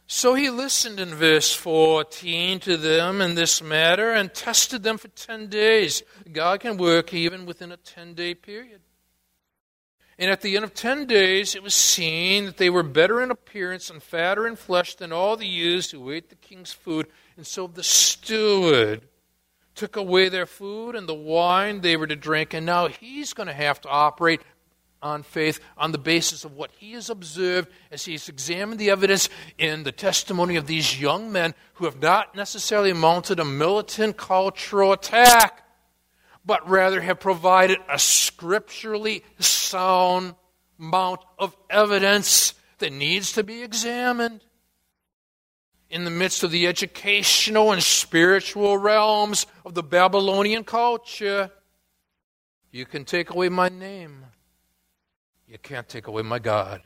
So 0.07 0.35
he 0.35 0.49
listened 0.51 0.99
in 0.99 1.15
verse 1.15 1.53
14 1.53 2.59
to 2.61 2.77
them 2.77 3.21
in 3.21 3.33
this 3.33 3.61
matter 3.61 4.11
and 4.11 4.31
tested 4.33 4.83
them 4.83 4.97
for 4.97 5.07
10 5.07 5.47
days. 5.47 6.03
God 6.31 6.59
can 6.59 6.77
work 6.77 7.13
even 7.13 7.45
within 7.45 7.71
a 7.71 7.77
10 7.77 8.13
day 8.13 8.35
period. 8.35 8.81
And 10.17 10.31
at 10.31 10.41
the 10.41 10.55
end 10.55 10.63
of 10.63 10.73
10 10.73 11.07
days, 11.07 11.55
it 11.55 11.63
was 11.63 11.73
seen 11.73 12.45
that 12.45 12.57
they 12.57 12.69
were 12.69 12.83
better 12.83 13.21
in 13.21 13.31
appearance 13.31 13.89
and 13.89 14.01
fatter 14.01 14.47
in 14.47 14.55
flesh 14.55 14.95
than 14.95 15.11
all 15.11 15.35
the 15.35 15.47
youths 15.47 15.91
who 15.91 16.11
ate 16.11 16.29
the 16.29 16.35
king's 16.35 16.71
food. 16.71 17.07
And 17.35 17.45
so 17.45 17.67
the 17.67 17.83
steward 17.83 19.07
took 19.73 19.97
away 19.97 20.29
their 20.29 20.45
food 20.45 20.95
and 20.95 21.09
the 21.09 21.13
wine 21.13 21.81
they 21.81 21.97
were 21.97 22.07
to 22.07 22.15
drink. 22.15 22.53
And 22.53 22.65
now 22.65 22.87
he's 22.87 23.33
going 23.33 23.47
to 23.47 23.53
have 23.53 23.81
to 23.81 23.89
operate 23.89 24.41
on 25.01 25.23
faith 25.23 25.59
on 25.77 25.91
the 25.91 25.97
basis 25.97 26.45
of 26.45 26.53
what 26.53 26.71
he 26.71 26.93
has 26.93 27.09
observed 27.09 27.69
as 27.91 28.05
he's 28.05 28.29
examined 28.29 28.79
the 28.79 28.89
evidence 28.89 29.29
in 29.57 29.83
the 29.83 29.91
testimony 29.91 30.55
of 30.55 30.67
these 30.67 30.99
young 30.99 31.31
men 31.31 31.53
who 31.75 31.85
have 31.85 32.01
not 32.01 32.35
necessarily 32.35 32.93
mounted 32.93 33.39
a 33.39 33.45
militant 33.45 34.17
cultural 34.17 34.91
attack 34.93 35.65
but 36.45 36.67
rather 36.69 37.01
have 37.01 37.19
provided 37.19 37.79
a 37.89 37.97
scripturally 37.97 39.23
sound 39.39 40.35
amount 40.79 41.21
of 41.39 41.55
evidence 41.69 42.53
that 42.79 42.93
needs 42.93 43.33
to 43.33 43.43
be 43.43 43.63
examined. 43.63 44.41
In 45.89 46.03
the 46.03 46.11
midst 46.11 46.43
of 46.43 46.51
the 46.51 46.67
educational 46.67 47.71
and 47.71 47.81
spiritual 47.81 48.77
realms 48.77 49.45
of 49.65 49.75
the 49.75 49.83
Babylonian 49.83 50.63
culture, 50.63 51.51
you 52.71 52.85
can 52.85 53.05
take 53.05 53.29
away 53.29 53.49
my 53.49 53.69
name. 53.69 54.25
You 55.47 55.57
can't 55.57 55.87
take 55.87 56.07
away 56.07 56.23
my 56.23 56.39
God. 56.39 56.81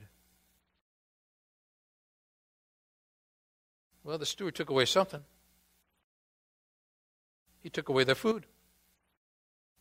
Well, 4.04 4.18
the 4.18 4.26
steward 4.26 4.56
took 4.56 4.70
away 4.70 4.86
something. 4.86 5.22
He 7.62 7.70
took 7.70 7.90
away 7.90 8.04
their 8.04 8.16
food 8.16 8.46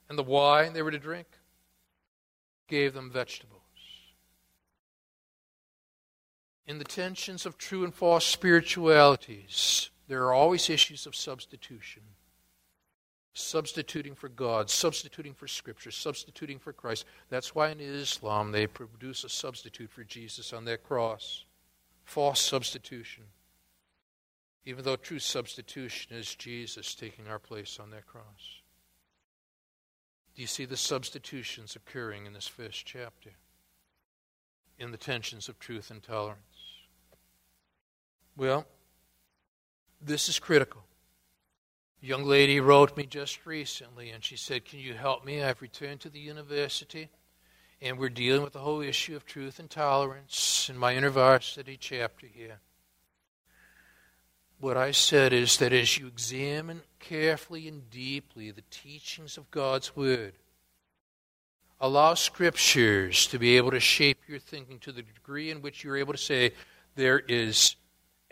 and 0.09 0.19
the 0.19 0.23
wine 0.23 0.73
they 0.73 0.83
were 0.83 0.91
to 0.91 0.99
drink, 0.99 1.27
gave 2.67 2.95
them 2.95 3.11
vegetables. 3.11 3.63
In 6.67 6.79
the 6.79 6.85
tensions 6.85 7.47
of 7.47 7.57
true 7.57 7.85
and 7.85 7.95
false 7.95 8.27
spiritualities, 8.27 9.91
there 10.07 10.25
are 10.25 10.35
always 10.35 10.69
issues 10.69 11.07
of 11.07 11.17
substitution. 11.17 12.03
Substituting 13.41 14.17
for 14.17 14.29
God, 14.29 14.69
substituting 14.69 15.33
for 15.33 15.47
Scripture, 15.47 15.93
substituting 15.93 16.59
for 16.59 16.73
Christ. 16.73 17.05
That's 17.31 17.55
why 17.55 17.71
in 17.71 17.79
Islam 17.79 18.51
they 18.51 18.67
produce 18.67 19.23
a 19.23 19.29
substitute 19.29 19.93
for 19.93 20.03
Jesus 20.03 20.53
on 20.53 20.65
their 20.65 20.77
cross. 20.77 21.45
False 22.05 22.41
substitution. 22.41 23.23
Even 24.65 24.85
though 24.85 24.97
true 24.97 25.21
substitution 25.21 26.17
is 26.17 26.35
Jesus 26.35 26.97
taking 26.97 27.29
our 27.29 27.39
place 27.39 27.79
on 27.81 27.91
that 27.91 28.09
cross. 28.09 28.61
Do 30.35 30.43
you 30.43 30.49
see 30.49 30.65
the 30.65 30.77
substitutions 30.77 31.77
occurring 31.77 32.27
in 32.27 32.33
this 32.33 32.49
first 32.49 32.85
chapter? 32.87 33.31
In 34.81 34.91
the 34.91 34.97
tensions 34.97 35.49
of 35.49 35.61
truth 35.61 35.93
and 35.93 36.03
tolerance. 36.03 36.41
Well, 38.37 38.67
this 40.03 40.29
is 40.29 40.41
critical. 40.41 40.83
A 42.03 42.07
young 42.07 42.25
lady 42.25 42.61
wrote 42.61 42.97
me 42.97 43.07
just 43.07 43.45
recently 43.45 44.11
and 44.11 44.23
she 44.23 44.37
said, 44.37 44.65
Can 44.65 44.79
you 44.79 44.95
help 44.95 45.25
me? 45.25 45.43
I've 45.43 45.61
returned 45.61 46.01
to 46.01 46.09
the 46.09 46.21
university 46.21 47.09
and 47.81 47.99
we're 47.99 48.09
dealing 48.09 48.43
with 48.43 48.53
the 48.53 48.61
whole 48.61 48.81
issue 48.81 49.17
of 49.17 49.25
truth 49.25 49.59
and 49.59 49.69
tolerance 49.69 50.69
in 50.71 50.79
my 50.79 50.93
university 50.93 51.77
chapter 51.77 52.27
here. 52.27 52.61
What 54.61 54.77
I 54.77 54.91
said 54.91 55.33
is 55.33 55.57
that 55.59 55.73
as 55.73 55.99
you 55.99 56.09
examine 56.09 56.83
carefully 56.99 57.69
and 57.69 57.89
deeply 57.91 58.51
the 58.51 58.65
teachings 58.71 59.37
of 59.37 59.51
God's 59.51 59.95
Word. 59.95 60.35
Allow 61.81 62.15
Scriptures 62.15 63.29
to 63.29 63.39
be 63.39 63.57
able 63.57 63.71
to 63.71 63.79
shape 63.79 64.19
your 64.27 64.41
thinking 64.41 64.81
to 64.81 64.91
the 64.91 65.03
degree 65.03 65.51
in 65.51 65.63
which 65.63 65.85
you're 65.85 65.97
able 65.97 66.13
to 66.13 66.19
say 66.19 66.53
there 66.97 67.21
is 67.21 67.77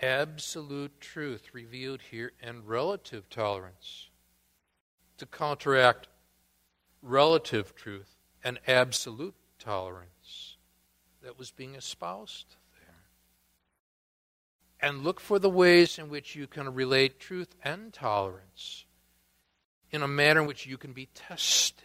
absolute 0.00 1.00
truth 1.00 1.48
revealed 1.52 2.00
here 2.10 2.32
and 2.42 2.66
relative 2.68 3.28
tolerance 3.30 4.10
to 5.18 5.26
counteract 5.26 6.08
relative 7.02 7.74
truth 7.74 8.16
and 8.44 8.58
absolute 8.66 9.34
tolerance 9.58 10.56
that 11.22 11.38
was 11.38 11.50
being 11.50 11.74
espoused 11.74 12.56
there. 12.74 12.94
and 14.80 15.02
look 15.02 15.18
for 15.18 15.38
the 15.38 15.50
ways 15.50 15.98
in 15.98 16.08
which 16.08 16.36
you 16.36 16.46
can 16.46 16.72
relate 16.74 17.18
truth 17.18 17.54
and 17.64 17.92
tolerance 17.92 18.84
in 19.90 20.02
a 20.02 20.08
manner 20.08 20.42
in 20.42 20.46
which 20.46 20.66
you 20.66 20.76
can 20.76 20.92
be 20.92 21.08
tested 21.14 21.82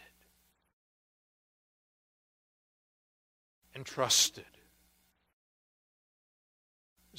and 3.74 3.86
trusted. 3.86 4.44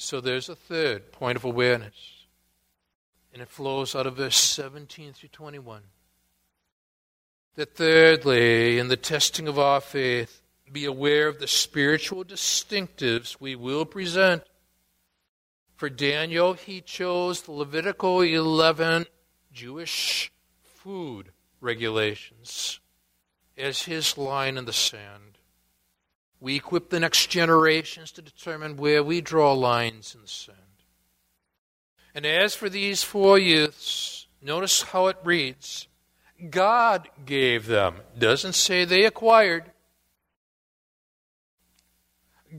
So 0.04 0.20
there's 0.20 0.50
a 0.50 0.54
third 0.54 1.12
point 1.12 1.36
of 1.36 1.44
awareness, 1.44 2.26
and 3.32 3.40
it 3.40 3.48
flows 3.48 3.94
out 3.94 4.06
of 4.06 4.16
verse 4.16 4.36
17 4.36 5.14
through 5.14 5.30
21. 5.30 5.80
That 7.54 7.74
thirdly, 7.74 8.78
in 8.78 8.88
the 8.88 8.98
testing 8.98 9.48
of 9.48 9.58
our 9.58 9.80
faith, 9.80 10.42
be 10.70 10.84
aware 10.84 11.26
of 11.26 11.38
the 11.38 11.48
spiritual 11.48 12.22
distinctives 12.22 13.40
we 13.40 13.56
will 13.56 13.86
present 13.86 14.42
for 15.74 15.88
Daniel, 15.88 16.52
he 16.52 16.82
chose 16.82 17.42
the 17.42 17.52
Levitical 17.52 18.20
11 18.20 19.06
Jewish 19.52 20.30
food 20.62 21.32
regulations 21.62 22.78
as 23.56 23.82
his 23.82 24.18
line 24.18 24.58
in 24.58 24.66
the 24.66 24.72
sand. 24.72 25.38
We 26.44 26.56
equip 26.56 26.90
the 26.90 27.00
next 27.00 27.30
generations 27.30 28.12
to 28.12 28.20
determine 28.20 28.76
where 28.76 29.02
we 29.02 29.22
draw 29.22 29.54
lines 29.54 30.14
in 30.14 30.20
the 30.20 30.28
sand. 30.28 30.58
And 32.14 32.26
as 32.26 32.54
for 32.54 32.68
these 32.68 33.02
four 33.02 33.38
youths, 33.38 34.26
notice 34.42 34.82
how 34.82 35.06
it 35.06 35.16
reads 35.24 35.88
God 36.50 37.08
gave 37.24 37.64
them. 37.64 37.94
Doesn't 38.18 38.52
say 38.52 38.84
they 38.84 39.06
acquired. 39.06 39.70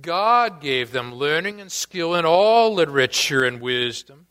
God 0.02 0.62
gave 0.62 0.92
them 0.92 1.14
learning 1.14 1.62
and 1.62 1.72
skill 1.72 2.16
in 2.16 2.26
all 2.26 2.74
literature 2.74 3.44
and 3.44 3.62
wisdom. 3.62 4.26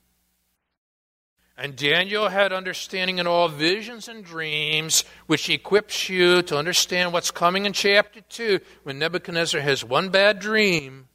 And 1.57 1.77
Daniel 1.77 2.29
had 2.29 2.53
understanding 2.53 3.19
in 3.19 3.29
all 3.29 3.49
visions 3.49 4.09
and 4.09 4.25
dreams, 4.25 5.05
which 5.27 5.49
equips 5.49 6.09
you 6.09 6.43
to 6.43 6.59
understand 6.59 7.13
what's 7.13 7.31
coming 7.31 7.65
in 7.65 7.73
chapter 7.73 8.21
2 8.23 8.59
when 8.83 8.99
Nebuchadnezzar 8.99 9.61
has 9.61 9.85
one 9.85 10.09
bad 10.09 10.41
dream. 10.41 11.09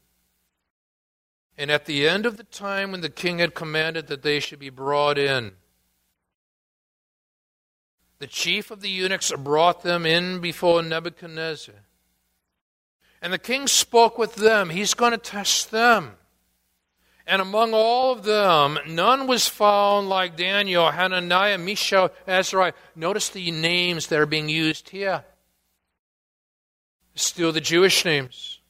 And 1.57 1.69
at 1.69 1.85
the 1.85 2.07
end 2.07 2.25
of 2.25 2.37
the 2.37 2.45
time 2.45 2.91
when 2.91 3.01
the 3.01 3.09
king 3.09 3.39
had 3.39 3.53
commanded 3.53 4.07
that 4.07 4.21
they 4.21 4.39
should 4.39 4.59
be 4.59 4.69
brought 4.69 5.17
in, 5.17 5.51
the 8.19 8.27
chief 8.27 8.71
of 8.71 8.79
the 8.79 8.89
eunuchs 8.89 9.33
brought 9.33 9.83
them 9.83 10.05
in 10.05 10.39
before 10.39 10.81
Nebuchadnezzar. 10.81 11.75
And 13.21 13.33
the 13.33 13.37
king 13.37 13.67
spoke 13.67 14.17
with 14.17 14.35
them. 14.35 14.69
He's 14.69 14.93
going 14.93 15.11
to 15.11 15.17
test 15.17 15.71
them. 15.71 16.15
And 17.29 17.43
among 17.43 17.75
all 17.75 18.11
of 18.11 18.23
them, 18.23 18.79
none 18.87 19.27
was 19.27 19.47
found 19.47 20.09
like 20.09 20.35
Daniel, 20.35 20.89
Hananiah, 20.89 21.59
Mishael, 21.59 22.09
Azariah. 22.27 22.73
Notice 22.95 23.29
the 23.29 23.51
names 23.51 24.07
that 24.07 24.17
are 24.17 24.25
being 24.25 24.49
used 24.49 24.89
here. 24.89 25.23
Still 27.13 27.51
the 27.51 27.61
Jewish 27.61 28.03
names. 28.03 28.61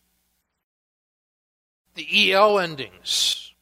The 1.96 2.34
EL 2.34 2.60
endings. 2.60 3.54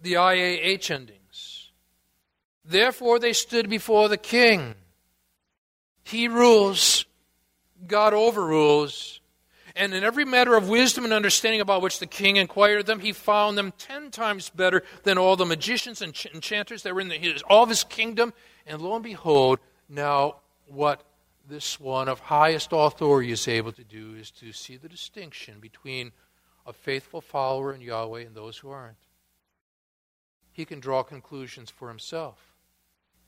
The 0.00 0.14
IAH 0.14 0.90
endings. 0.90 1.70
Therefore 2.64 3.18
they 3.18 3.34
stood 3.34 3.68
before 3.68 4.08
the 4.08 4.16
king. 4.16 4.74
He 6.02 6.28
rules. 6.28 7.04
God 7.86 8.14
overrules. 8.14 9.20
And 9.74 9.94
in 9.94 10.04
every 10.04 10.24
matter 10.24 10.54
of 10.54 10.68
wisdom 10.68 11.04
and 11.04 11.12
understanding 11.12 11.60
about 11.60 11.82
which 11.82 11.98
the 11.98 12.06
king 12.06 12.36
inquired 12.36 12.86
them, 12.86 13.00
he 13.00 13.12
found 13.12 13.56
them 13.56 13.72
ten 13.78 14.10
times 14.10 14.50
better 14.50 14.82
than 15.02 15.18
all 15.18 15.36
the 15.36 15.46
magicians 15.46 16.02
and 16.02 16.14
enchanters 16.34 16.82
that 16.82 16.94
were 16.94 17.00
in 17.00 17.08
the, 17.08 17.16
his, 17.16 17.42
all 17.42 17.62
of 17.62 17.68
his 17.68 17.84
kingdom. 17.84 18.32
And 18.66 18.82
lo 18.82 18.94
and 18.94 19.04
behold, 19.04 19.58
now 19.88 20.36
what 20.66 21.04
this 21.48 21.80
one 21.80 22.08
of 22.08 22.20
highest 22.20 22.70
authority 22.72 23.32
is 23.32 23.48
able 23.48 23.72
to 23.72 23.84
do 23.84 24.14
is 24.14 24.30
to 24.30 24.52
see 24.52 24.76
the 24.76 24.88
distinction 24.88 25.58
between 25.60 26.12
a 26.66 26.72
faithful 26.72 27.20
follower 27.20 27.72
in 27.72 27.80
Yahweh 27.80 28.22
and 28.22 28.34
those 28.34 28.58
who 28.58 28.70
aren't. 28.70 28.96
He 30.52 30.64
can 30.64 30.80
draw 30.80 31.02
conclusions 31.02 31.70
for 31.70 31.88
himself 31.88 32.38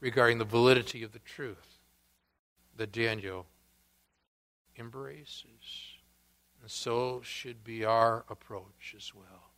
regarding 0.01 0.39
the 0.39 0.45
validity 0.45 1.03
of 1.03 1.13
the 1.13 1.19
truth 1.21 1.79
that 2.77 2.93
Daniel 2.93 3.47
embraces. 4.79 5.94
And 6.65 6.71
so 6.71 7.21
should 7.23 7.62
be 7.62 7.85
our 7.85 8.25
approach 8.31 8.95
as 8.97 9.15
well. 9.15 9.51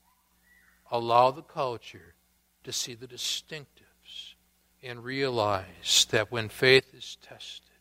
Allow 0.91 1.31
the 1.31 1.41
culture 1.41 2.17
to 2.65 2.73
see 2.73 2.95
the 2.95 3.07
distinctives 3.07 4.35
and 4.83 5.05
realize 5.05 6.09
that 6.11 6.33
when 6.33 6.49
faith 6.49 6.93
is 6.93 7.17
tested, 7.23 7.77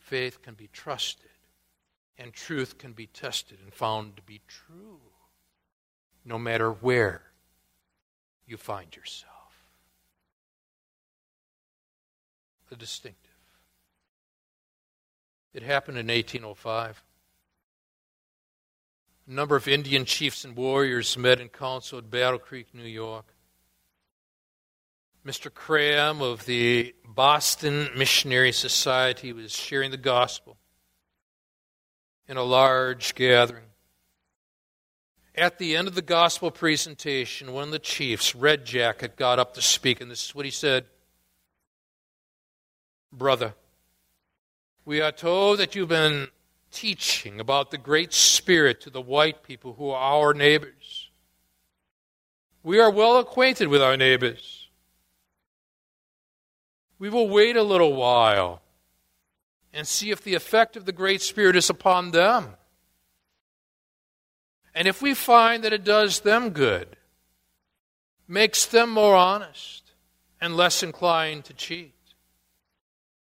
faith 0.00 0.42
can 0.42 0.54
be 0.54 0.68
trusted 0.72 1.30
and 2.18 2.32
truth 2.32 2.76
can 2.76 2.92
be 2.92 3.06
tested 3.06 3.58
and 3.62 3.72
found 3.72 4.16
to 4.16 4.22
be 4.22 4.40
true 4.48 4.98
no 6.24 6.36
matter 6.36 6.72
where 6.72 7.22
you 8.48 8.56
find 8.56 8.96
yourself. 8.96 9.30
The 12.68 12.74
distinctive. 12.74 13.30
It 15.54 15.62
happened 15.62 15.98
in 15.98 16.08
1805. 16.08 17.04
A 19.28 19.32
number 19.32 19.56
of 19.56 19.66
Indian 19.66 20.04
chiefs 20.04 20.44
and 20.44 20.54
warriors 20.54 21.18
met 21.18 21.40
in 21.40 21.48
council 21.48 21.98
at 21.98 22.10
Battle 22.10 22.38
Creek, 22.38 22.68
New 22.72 22.84
York. 22.84 23.24
Mr. 25.26 25.52
Cram 25.52 26.22
of 26.22 26.46
the 26.46 26.94
Boston 27.04 27.88
Missionary 27.96 28.52
Society 28.52 29.32
was 29.32 29.50
sharing 29.50 29.90
the 29.90 29.96
gospel 29.96 30.56
in 32.28 32.36
a 32.36 32.44
large 32.44 33.16
gathering. 33.16 33.64
At 35.34 35.58
the 35.58 35.74
end 35.74 35.88
of 35.88 35.96
the 35.96 36.02
gospel 36.02 36.52
presentation, 36.52 37.52
one 37.52 37.64
of 37.64 37.70
the 37.72 37.80
chiefs, 37.80 38.36
Red 38.36 38.64
Jacket, 38.64 39.16
got 39.16 39.40
up 39.40 39.54
to 39.54 39.62
speak, 39.62 40.00
and 40.00 40.08
this 40.08 40.26
is 40.26 40.34
what 40.34 40.44
he 40.44 40.52
said 40.52 40.84
Brother, 43.12 43.54
we 44.84 45.00
are 45.00 45.10
told 45.10 45.58
that 45.58 45.74
you've 45.74 45.88
been 45.88 46.28
teaching 46.76 47.40
about 47.40 47.70
the 47.70 47.78
Great 47.78 48.12
Spirit 48.12 48.82
to 48.82 48.90
the 48.90 49.00
white 49.00 49.42
people 49.42 49.72
who 49.72 49.88
are 49.88 49.98
our 49.98 50.34
neighbors. 50.34 51.08
We 52.62 52.78
are 52.78 52.90
well 52.90 53.16
acquainted 53.16 53.68
with 53.68 53.80
our 53.80 53.96
neighbors. 53.96 54.68
We 56.98 57.08
will 57.08 57.30
wait 57.30 57.56
a 57.56 57.62
little 57.62 57.94
while 57.94 58.60
and 59.72 59.86
see 59.86 60.10
if 60.10 60.22
the 60.22 60.34
effect 60.34 60.76
of 60.76 60.84
the 60.84 60.92
Great 60.92 61.22
Spirit 61.22 61.56
is 61.56 61.70
upon 61.70 62.10
them. 62.10 62.56
And 64.74 64.86
if 64.86 65.00
we 65.00 65.14
find 65.14 65.64
that 65.64 65.72
it 65.72 65.82
does 65.82 66.20
them 66.20 66.50
good, 66.50 66.96
makes 68.28 68.66
them 68.66 68.90
more 68.90 69.16
honest 69.16 69.92
and 70.42 70.54
less 70.54 70.82
inclined 70.82 71.46
to 71.46 71.54
cheat, 71.54 71.94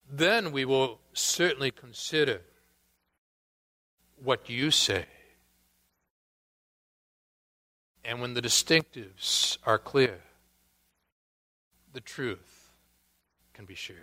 then 0.10 0.52
we 0.52 0.66
will 0.66 1.00
certainly 1.14 1.70
consider 1.70 2.42
what 4.24 4.50
you 4.50 4.72
say. 4.72 5.06
And 8.04 8.22
when 8.22 8.34
the 8.34 8.42
distinctives 8.42 9.58
are 9.66 9.78
clear, 9.78 10.20
the 11.94 12.00
truth 12.00 12.72
can 13.54 13.66
be 13.66 13.76
shared. 13.76 14.00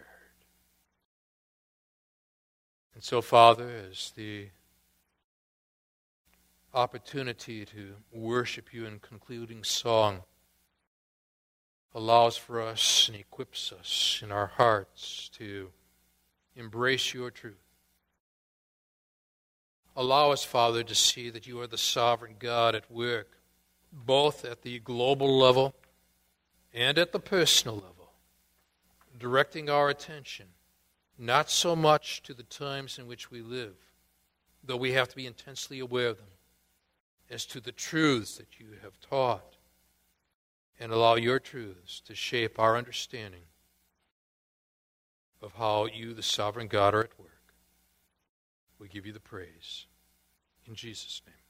And 2.94 3.02
so, 3.02 3.22
Father, 3.22 3.70
as 3.90 4.12
the 4.14 4.48
opportunity 6.74 7.64
to 7.64 7.94
worship 8.12 8.72
you 8.72 8.84
in 8.84 8.98
concluding 8.98 9.64
song 9.64 10.22
allows 11.94 12.36
for 12.36 12.60
us 12.60 13.08
and 13.08 13.16
equips 13.16 13.72
us 13.72 14.20
in 14.22 14.32
our 14.32 14.48
hearts 14.48 15.30
to 15.34 15.70
embrace 16.56 17.14
your 17.14 17.30
truth 17.30 17.63
Allow 19.96 20.32
us, 20.32 20.44
Father, 20.44 20.82
to 20.82 20.94
see 20.94 21.30
that 21.30 21.46
you 21.46 21.60
are 21.60 21.66
the 21.66 21.78
sovereign 21.78 22.36
God 22.38 22.74
at 22.74 22.90
work, 22.90 23.38
both 23.92 24.44
at 24.44 24.62
the 24.62 24.80
global 24.80 25.38
level 25.38 25.74
and 26.72 26.98
at 26.98 27.12
the 27.12 27.20
personal 27.20 27.76
level, 27.76 28.12
directing 29.18 29.70
our 29.70 29.88
attention 29.88 30.46
not 31.18 31.50
so 31.50 31.76
much 31.76 32.22
to 32.24 32.34
the 32.34 32.42
times 32.42 32.98
in 32.98 33.06
which 33.06 33.30
we 33.30 33.40
live, 33.40 33.76
though 34.64 34.76
we 34.76 34.92
have 34.92 35.08
to 35.08 35.16
be 35.16 35.26
intensely 35.26 35.78
aware 35.78 36.08
of 36.08 36.16
them, 36.16 36.26
as 37.30 37.46
to 37.46 37.60
the 37.60 37.72
truths 37.72 38.36
that 38.36 38.58
you 38.58 38.66
have 38.82 39.00
taught, 39.00 39.56
and 40.80 40.90
allow 40.90 41.14
your 41.14 41.38
truths 41.38 42.00
to 42.00 42.14
shape 42.14 42.58
our 42.58 42.76
understanding 42.76 43.44
of 45.40 45.52
how 45.54 45.86
you, 45.86 46.14
the 46.14 46.22
sovereign 46.22 46.66
God, 46.66 46.94
are 46.94 47.04
at 47.04 47.18
work. 47.18 47.33
We 48.84 48.90
give 48.90 49.06
you 49.06 49.14
the 49.14 49.20
praise. 49.20 49.86
In 50.68 50.74
Jesus' 50.74 51.22
name. 51.26 51.43